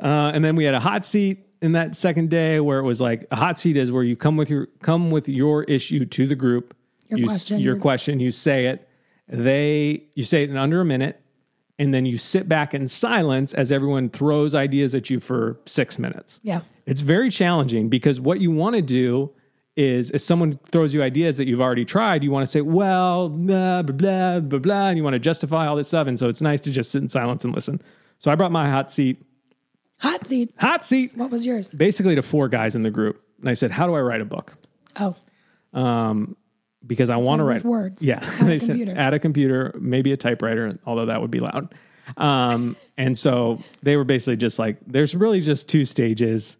[0.00, 3.00] Uh, and then we had a hot seat in that second day where it was
[3.00, 6.26] like a hot seat is where you come with your come with your issue to
[6.26, 6.74] the group.
[7.08, 7.58] Your you, question.
[7.60, 8.20] Your Your- question.
[8.20, 8.88] You say it.
[9.28, 11.21] They you say it in under a minute,
[11.82, 15.98] and then you sit back in silence as everyone throws ideas at you for six
[15.98, 16.38] minutes.
[16.44, 16.60] Yeah.
[16.86, 19.32] It's very challenging because what you want to do
[19.76, 23.28] is if someone throws you ideas that you've already tried, you want to say, well,
[23.28, 26.06] blah, blah, blah, blah, blah, and you want to justify all this stuff.
[26.06, 27.80] And so it's nice to just sit in silence and listen.
[28.18, 29.20] So I brought my hot seat,
[30.00, 30.52] Hot seat.
[30.58, 31.70] hot seat, What was yours?
[31.70, 33.22] basically to four guys in the group.
[33.40, 34.54] And I said, how do I write a book?
[35.00, 35.16] Oh,
[35.78, 36.36] um,
[36.86, 38.18] Because I want to write words, Yeah.
[38.22, 38.92] at a They said, computer.
[38.98, 41.72] At a computer, maybe a typewriter, although that would be loud.
[42.16, 46.56] Um, and so they were basically just like, there's really just two stages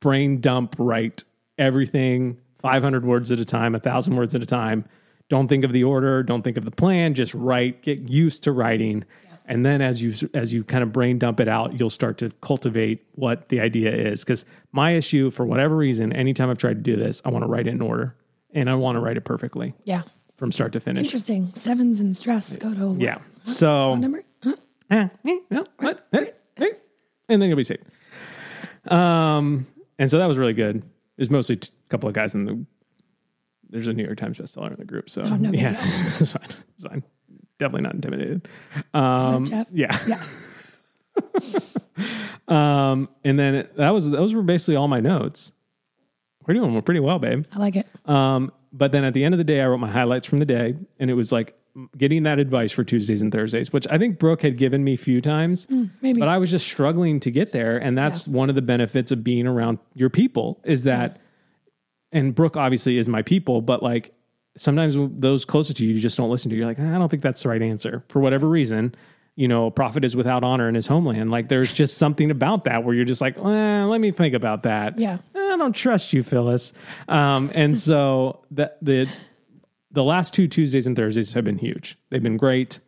[0.00, 1.24] brain dump, write
[1.58, 4.84] everything 500 words at a time, a 1,000 words at a time.
[5.30, 8.52] Don't think of the order, don't think of the plan, just write, get used to
[8.52, 9.04] writing.
[9.46, 12.30] And then as you as you kind of brain dump it out, you'll start to
[12.40, 14.24] cultivate what the idea is.
[14.24, 17.48] Because my issue, for whatever reason, anytime I've tried to do this, I want to
[17.48, 18.14] write it in order
[18.54, 20.02] and I want to write it perfectly yeah.
[20.36, 21.04] from start to finish.
[21.04, 21.52] Interesting.
[21.54, 23.18] Sevens and stress go to Yeah.
[23.44, 24.22] So number?
[24.42, 24.56] Huh?
[24.90, 26.26] eh, eh, no, what, eh,
[27.28, 27.80] and then you'll be safe.
[28.86, 29.66] Um,
[29.98, 30.82] and so that was really good.
[31.16, 32.64] There's mostly t- a couple of guys in the.
[33.68, 36.44] There's a New York Times bestseller in the group, so Oh, no yeah, it's fine.
[36.44, 37.02] It's fine.
[37.58, 38.48] Definitely not intimidated.
[38.92, 40.06] Um, Is that Jeff?
[40.08, 40.18] yeah.
[40.18, 40.22] Yeah.
[42.46, 45.52] Um, and then it, that was those were basically all my notes.
[46.46, 47.44] We're doing pretty well, babe.
[47.52, 47.86] I like it.
[48.06, 50.44] Um, but then at the end of the day, I wrote my highlights from the
[50.44, 51.56] day, and it was like
[51.96, 54.96] getting that advice for Tuesdays and Thursdays, which I think Brooke had given me a
[54.98, 55.66] few times,
[56.00, 56.20] maybe.
[56.20, 57.76] but I was just struggling to get there.
[57.78, 61.20] And that's one of the benefits of being around your people is that,
[62.12, 64.14] and Brooke obviously is my people, but like
[64.56, 66.56] sometimes those closest to you, you just don't listen to.
[66.56, 68.94] You're like, I don't think that's the right answer for whatever reason.
[69.36, 71.32] You know, a prophet is without honor in his homeland.
[71.32, 74.96] Like, there's just something about that where you're just like, let me think about that.
[74.96, 75.18] Yeah.
[75.54, 76.72] I don't trust you, Phyllis.
[77.08, 79.08] Um, and so the the
[79.90, 81.96] the last two Tuesdays and Thursdays have been huge.
[82.10, 82.80] They've been great.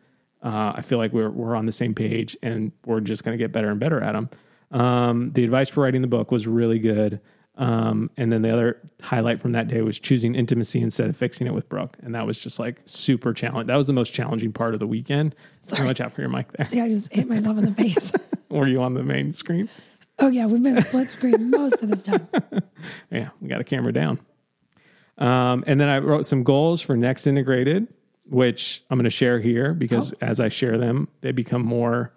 [0.43, 3.41] Uh, I feel like we're we're on the same page, and we're just going to
[3.43, 4.29] get better and better at them.
[4.71, 7.21] Um, the advice for writing the book was really good.
[7.55, 11.47] Um, and then the other highlight from that day was choosing intimacy instead of fixing
[11.47, 11.97] it with Brooke.
[12.03, 13.65] And that was just like super challenging.
[13.67, 15.33] That was the most challenging part of the weekend.
[15.63, 15.77] Sorry.
[15.77, 15.87] Sorry.
[15.87, 16.67] Watch out for your mic there.
[16.67, 18.11] See, I just hit myself in the face.
[18.49, 19.69] Were you on the main screen?
[20.19, 22.27] Oh yeah, we've been split screen most of this time.
[23.11, 24.19] Yeah, we got a camera down.
[25.17, 27.87] Um, and then I wrote some goals for next integrated,
[28.25, 30.17] which I'm going to share here because Oh.
[30.21, 32.13] as I share them, they become more,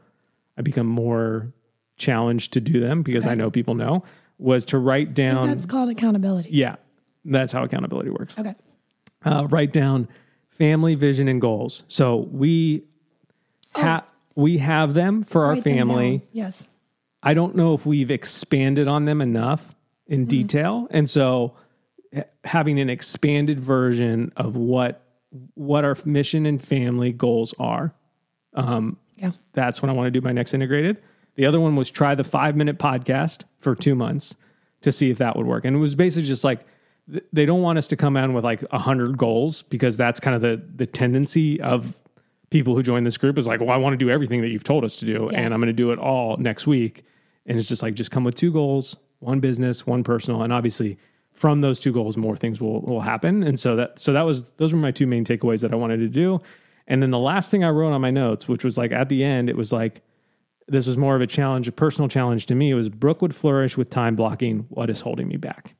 [0.58, 1.52] I become more
[1.96, 4.04] challenged to do them because I know people know,
[4.38, 5.46] was to write down.
[5.48, 6.50] That's called accountability.
[6.52, 6.76] yeah,
[7.24, 8.38] that's how accountability works.
[8.38, 8.54] Okay.
[9.24, 10.08] Uh, write down
[10.50, 11.84] family vision and goals.
[11.88, 12.84] So we
[13.76, 14.04] have,
[14.36, 15.54] we have them for our Oh.
[15.54, 16.22] Write family.
[16.32, 16.68] Yes.
[17.22, 19.74] I don't know if we've expanded on them enough
[20.06, 20.28] in mm-hmm.
[20.28, 20.88] detail.
[20.90, 21.54] And so
[22.12, 25.06] eh, having an expanded version of what
[25.54, 27.94] what our mission and family goals are.
[28.54, 29.30] Um, yeah.
[29.52, 30.96] That's when I want to do my next integrated.
[31.36, 34.34] The other one was try the 5-minute podcast for 2 months
[34.80, 35.64] to see if that would work.
[35.64, 36.62] And it was basically just like
[37.32, 40.34] they don't want us to come in with like a 100 goals because that's kind
[40.34, 41.94] of the the tendency of
[42.50, 44.64] people who join this group is like, well, I want to do everything that you've
[44.64, 45.40] told us to do, Yeah.
[45.40, 47.04] and I'm going to do it all next week.
[47.46, 50.98] And it's just like, just come with two goals, one business, one personal, and obviously
[51.32, 53.42] from those two goals, more things will will happen.
[53.42, 55.98] And so that so that was those were my two main takeaways that I wanted
[55.98, 56.40] to do.
[56.88, 59.22] And then the last thing I wrote on my notes, which was like at the
[59.22, 60.02] end, it was like
[60.66, 62.70] this was more of a challenge, a personal challenge to me.
[62.70, 64.66] It was Brooke would flourish with time blocking.
[64.70, 65.76] What is holding me back?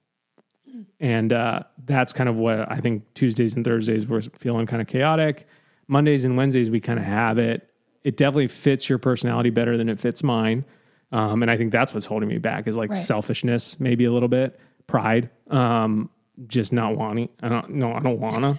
[1.01, 4.89] And uh, that's kind of what I think Tuesdays and Thursdays were feeling kind of
[4.89, 5.47] chaotic.
[5.91, 7.69] Mondays and Wednesdays, we kind of have it.
[8.05, 10.65] It definitely fits your personality better than it fits mine.
[11.13, 12.99] Um, and I think that's what's holding me back is like Right.
[12.99, 16.09] selfishness, maybe a little bit, pride, um,
[16.47, 17.29] just not wanting.
[17.43, 18.55] I don't, no, I don't wanna.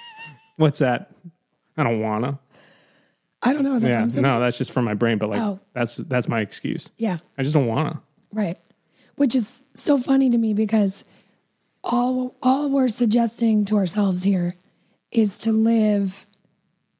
[0.56, 1.10] What's that?
[1.76, 2.38] I don't wanna.
[3.42, 3.74] I don't know.
[3.74, 5.60] Is Yeah, no, that's just from my brain, but like Oh.
[5.72, 6.90] that's that's my excuse.
[6.98, 7.18] Yeah.
[7.38, 8.00] I just don't wanna.
[8.32, 8.58] Right.
[9.16, 11.04] Which is so funny to me because
[11.82, 14.54] all all we're suggesting to ourselves here
[15.10, 16.25] is to live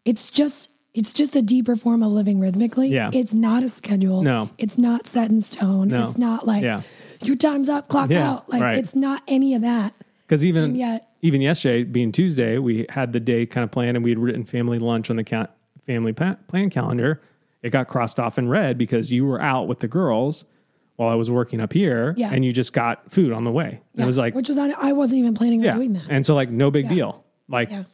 [0.06, 2.88] it's just it's just a deeper form of living rhythmically.
[2.88, 3.10] Yeah.
[3.12, 4.22] It's not a schedule.
[4.22, 4.48] No.
[4.56, 5.88] It's not set in stone.
[5.88, 6.04] No.
[6.04, 6.80] It's not like Yeah.
[7.22, 8.48] your time's up, clock Yeah, out.
[8.48, 8.78] Like right.
[8.78, 9.92] it's not any of that.
[10.26, 13.96] Because even And yet- even yesterday, being Tuesday, we had the day kind of planned,
[13.98, 15.48] and we had written family lunch on the ca-
[15.84, 17.20] family pa- plan calendar.
[17.62, 20.44] It got crossed off in red because you were out with the girls
[20.96, 22.30] while I was working up here, Yeah.
[22.32, 23.80] and you just got food on the way.
[23.94, 24.04] Yeah.
[24.04, 26.04] It was like, which was on, I wasn't even planning on doing that.
[26.08, 27.22] and so like no big deal.
[27.48, 27.84] Like it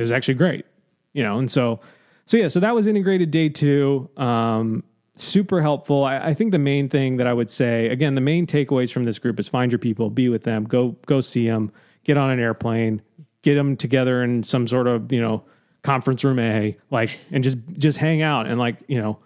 [0.00, 0.64] was actually great,
[1.12, 1.38] you know.
[1.38, 1.80] And so,
[2.26, 4.08] so yeah, so that was integrated day two.
[4.16, 4.84] Um,
[5.16, 6.04] super helpful.
[6.04, 9.04] I, I think the main thing that I would say, again, the main takeaways from
[9.04, 11.72] this group is find your people, be with them, go go see them,
[12.04, 13.02] get on an airplane,
[13.42, 15.44] get them together in some sort of you know
[15.82, 19.18] conference room A, like, and just just hang out and like you know.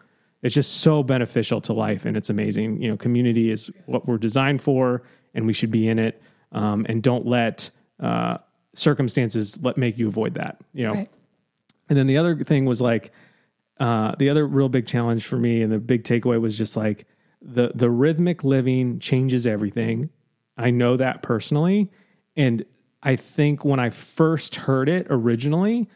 [0.42, 2.80] It's just so beneficial to life, and it's amazing.
[2.80, 5.02] You know, community is what we're designed for,
[5.34, 6.22] and we should be in it.
[6.52, 8.38] Um, and don't let uh,
[8.74, 10.60] circumstances let make you avoid that.
[10.72, 11.10] You know, Right.
[11.88, 13.12] And then the other thing was like
[13.78, 17.06] uh, the other real big challenge for me, and the big takeaway was just like
[17.40, 20.10] the the rhythmic living changes everything.
[20.56, 21.90] I know that personally,
[22.36, 22.64] and
[23.02, 25.88] I think when I first heard it originally,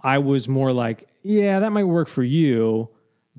[0.00, 2.90] I was more like, yeah, that might work for you,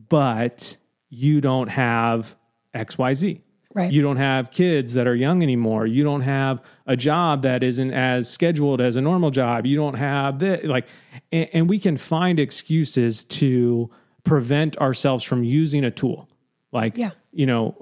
[0.10, 0.78] but
[1.10, 2.36] you don't have
[2.74, 3.42] X Y Z.
[3.76, 3.92] Right.
[3.92, 5.86] You don't have kids that are young anymore.
[5.86, 9.66] You don't have a job that isn't as scheduled as a normal job.
[9.66, 10.88] You don't have this like
[11.32, 13.90] and, and we can find excuses to
[14.24, 16.30] prevent ourselves from using a tool.
[16.72, 17.12] Like Yeah.
[17.34, 17.76] you know,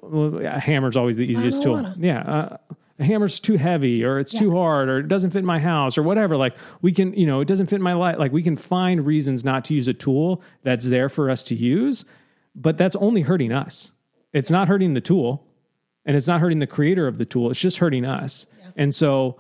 [0.44, 1.74] a hammer's always the easiest tool.
[1.74, 1.96] wanna.
[2.00, 2.58] Yeah, uh,
[3.00, 5.96] a hammer's too heavy or it's too hard or it doesn't fit in my house
[5.98, 6.38] or whatever.
[6.38, 8.18] Like we can, you know, it doesn't fit in my life.
[8.18, 11.56] Like we can find reasons not to use a tool that's there for us to
[11.56, 12.04] use,
[12.56, 13.94] but that's only hurting us.
[14.32, 15.46] It's not hurting the tool
[16.06, 17.50] and it's not hurting the creator of the tool.
[17.50, 18.48] It's just hurting us.
[18.76, 19.40] And so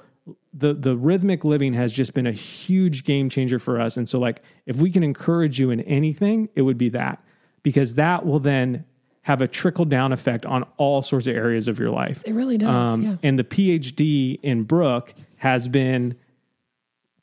[0.53, 3.97] the the rhythmic living has just been a huge game changer for us.
[3.97, 7.23] And so like if we can encourage you in anything, it would be that
[7.63, 8.85] because that will then
[9.23, 12.21] have a trickle down effect on all sorts of areas of your life.
[12.25, 12.69] It really does.
[12.69, 13.15] Um, yeah.
[13.23, 16.17] And the PhD in Brooke has been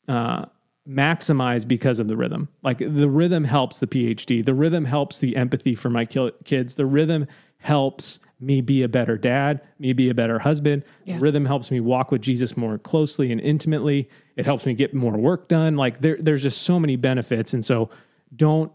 [0.07, 0.45] uh,
[0.87, 2.49] maximized because of the rhythm.
[2.63, 4.43] Like the rhythm helps the PhD.
[4.43, 6.75] The rhythm helps the empathy for my kids.
[6.75, 7.27] The rhythm
[7.59, 10.83] helps me be a better dad, me be a better husband.
[11.05, 11.17] Yeah.
[11.19, 14.09] Rhythm helps me walk with Jesus more closely and intimately.
[14.35, 15.75] It helps me get more work done.
[15.75, 17.53] Like there, there's just so many benefits.
[17.53, 17.91] And so
[18.35, 18.71] don't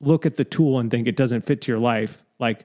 [0.00, 2.24] look at the tool and think it doesn't fit to your life.
[2.38, 2.64] Like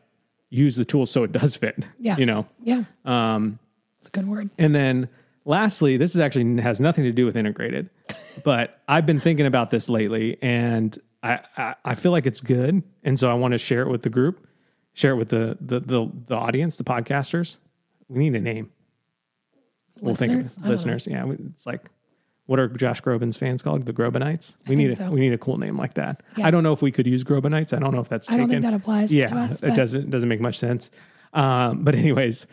[0.50, 1.84] use the tool so it does fit.
[2.00, 2.16] Yeah.
[2.18, 2.48] You know?
[2.64, 2.84] Yeah.
[3.04, 3.60] Um,
[3.98, 4.50] it's a good word.
[4.58, 5.10] And then
[5.44, 7.90] lastly, this is actually has nothing to do with integrated,
[8.46, 12.84] but I've been thinking about this lately and I, I, I feel like it's good.
[13.04, 14.47] And so I want to share it with the group,
[14.98, 17.60] share it with the, the, the, the audience, the podcasters.
[18.10, 18.72] We need a name.
[20.02, 20.58] We'll think Listeners?
[20.58, 21.08] Of listeners.
[21.08, 21.86] Yeah, it's like
[22.48, 23.86] what are Josh Groban's fans called?
[23.86, 24.56] The Grobanites.
[24.68, 25.12] We need a, so.
[25.12, 26.24] we need a cool name like that.
[26.38, 26.48] Yeah.
[26.48, 27.76] I don't know if we could use Grobanites.
[27.76, 28.64] I don't know if that's I don't taken.
[28.64, 30.90] think that applies to yeah, us, it doesn't doesn't make much sense.
[31.34, 32.48] Um, but anyways,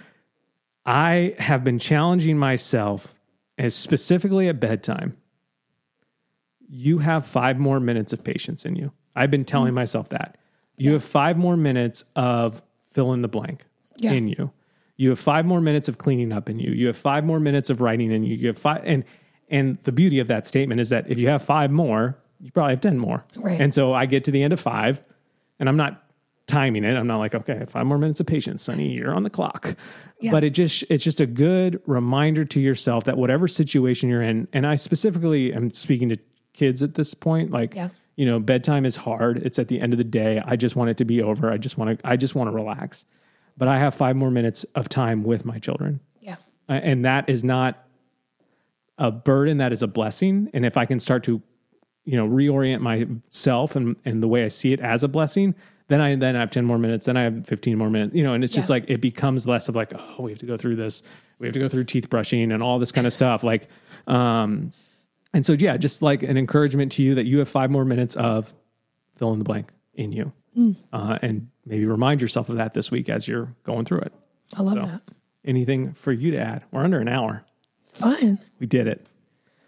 [0.85, 3.15] I have been challenging myself,
[3.57, 5.17] as specifically at bedtime.
[6.69, 8.93] You have five more minutes of patience in you.
[9.15, 9.77] I've been telling Mm.
[9.77, 10.37] myself that.
[10.77, 13.65] You have five more minutes of fill in the blank
[13.99, 14.13] Yeah.
[14.13, 14.53] in you.
[14.97, 16.71] You have five more minutes of cleaning up in you.
[16.73, 18.37] You have five more minutes of writing in you.
[18.37, 19.05] You have five, and
[19.51, 22.73] and the beauty of that statement is that if you have five more, you probably
[22.73, 23.25] have ten more.
[23.37, 23.61] Right.
[23.61, 25.03] And so I get to the end of five,
[25.59, 26.01] and I'm not
[26.47, 26.95] timing it.
[26.97, 29.77] I'm not like, okay, five more minutes of patience, Sonny, you're on the clock.
[30.21, 30.31] Yeah.
[30.31, 34.47] But it just it's just a good reminder to yourself that whatever situation you're in,
[34.53, 36.17] and I specifically am speaking to
[36.53, 37.89] kids at this point, like Yeah.
[38.17, 39.39] You know, bedtime is hard.
[39.39, 40.43] It's at the end of the day.
[40.45, 41.51] I just want it to be over.
[41.51, 43.05] I just want to I just want to relax.
[43.57, 46.01] But I have five more minutes of time with my children.
[46.21, 46.37] Yeah.
[46.69, 47.85] And that is not
[48.99, 51.43] a burden that is a blessing and if i can start to
[52.05, 55.55] you know reorient myself and and the way i see it as a blessing
[55.89, 58.23] then i then i have 10 more minutes then i have 15 more minutes you
[58.23, 60.57] know and it's just like it becomes less of like oh we have to go
[60.57, 61.03] through this
[61.39, 63.69] we have to go through teeth brushing and all this kind of stuff like
[64.07, 64.73] um
[65.35, 68.17] and so yeah just like an encouragement to you that you have five more minutes
[68.17, 68.55] of
[69.17, 70.33] fill in the blank in you
[70.93, 74.13] uh, and maybe remind yourself of that this week as you're going through it
[74.57, 75.03] I love So- that.
[75.45, 77.45] anything for you to add we're under an hour
[77.93, 78.39] Fine.
[78.59, 79.07] we did it.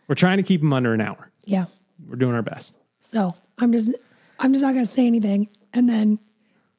[0.09, 1.31] We're trying to keep them under an hour.
[1.45, 1.67] Yeah.
[2.09, 2.77] We're doing our best.
[3.01, 3.89] So I'm just
[4.41, 6.19] I'm just not gonna say anything and then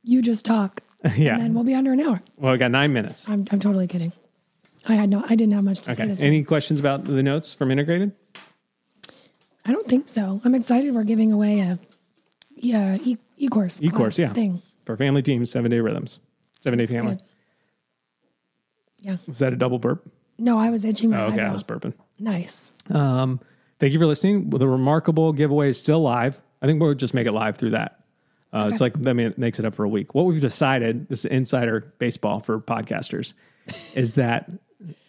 [0.03, 0.81] you just talk.
[1.15, 1.33] Yeah.
[1.35, 2.21] And then we'll be under an hour.
[2.35, 3.29] Well, we got nine minutes.
[3.29, 4.11] I'm I'm totally kidding.
[4.89, 6.07] I had no I didn't have much to say Okay.
[6.07, 8.11] this Any questions about the notes from integrated?
[9.67, 10.39] I don't think so.
[10.45, 11.77] I'm excited we're giving away a
[12.55, 13.83] yeah, e e-course.
[13.83, 14.33] E-course, yeah.
[14.33, 14.61] Thing.
[14.85, 16.21] For family teams, seven day rhythms,
[16.61, 17.15] seven day family.
[17.15, 17.21] good.
[18.99, 19.17] Yeah.
[19.27, 20.09] Was that a double burp?
[20.39, 21.41] No, I was itching my Oh, okay.
[21.41, 21.93] I was burping.
[22.19, 22.71] Nice.
[22.89, 23.39] Um,
[23.79, 24.49] thank you for listening.
[24.49, 26.41] The Remarkable giveaway is still live.
[26.61, 27.99] I think we'll just make it live through that.
[28.53, 28.97] Uh, It's Okay.
[28.97, 30.15] like, I mean, it makes it up for a week.
[30.15, 33.33] What we've decided, this is insider baseball for podcasters,
[33.95, 34.49] is that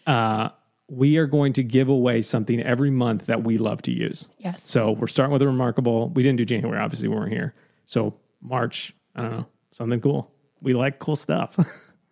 [0.06, 0.50] uh,
[0.88, 4.28] we are going to give away something every month that we love to use.
[4.38, 4.62] Yes.
[4.62, 6.08] So we're starting with a Remarkable.
[6.08, 7.54] We didn't do January, obviously, we weren't here.
[7.86, 10.30] So March, I don't know, something cool.
[10.62, 11.56] We like cool stuff.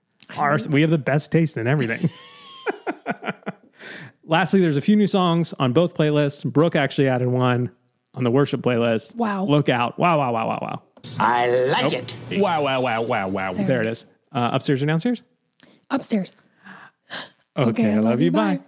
[0.37, 2.09] Ours, we have the best taste in everything.
[4.25, 6.45] Lastly, there's a few new songs on both playlists.
[6.45, 7.71] Brooke actually added one
[8.13, 9.15] on the worship playlist.
[9.15, 9.45] Wow.
[9.45, 9.99] Look out.
[9.99, 10.83] Wow, wow, wow, wow, wow.
[11.21, 12.17] I like it.
[12.33, 13.53] Wow, wow, wow, wow, wow.
[13.53, 13.99] There There it it is.
[13.99, 14.05] is.
[14.33, 15.23] Uh, upstairs or downstairs?
[15.91, 16.33] Upstairs.
[17.59, 18.31] Okay, I love you.
[18.31, 18.61] Bye.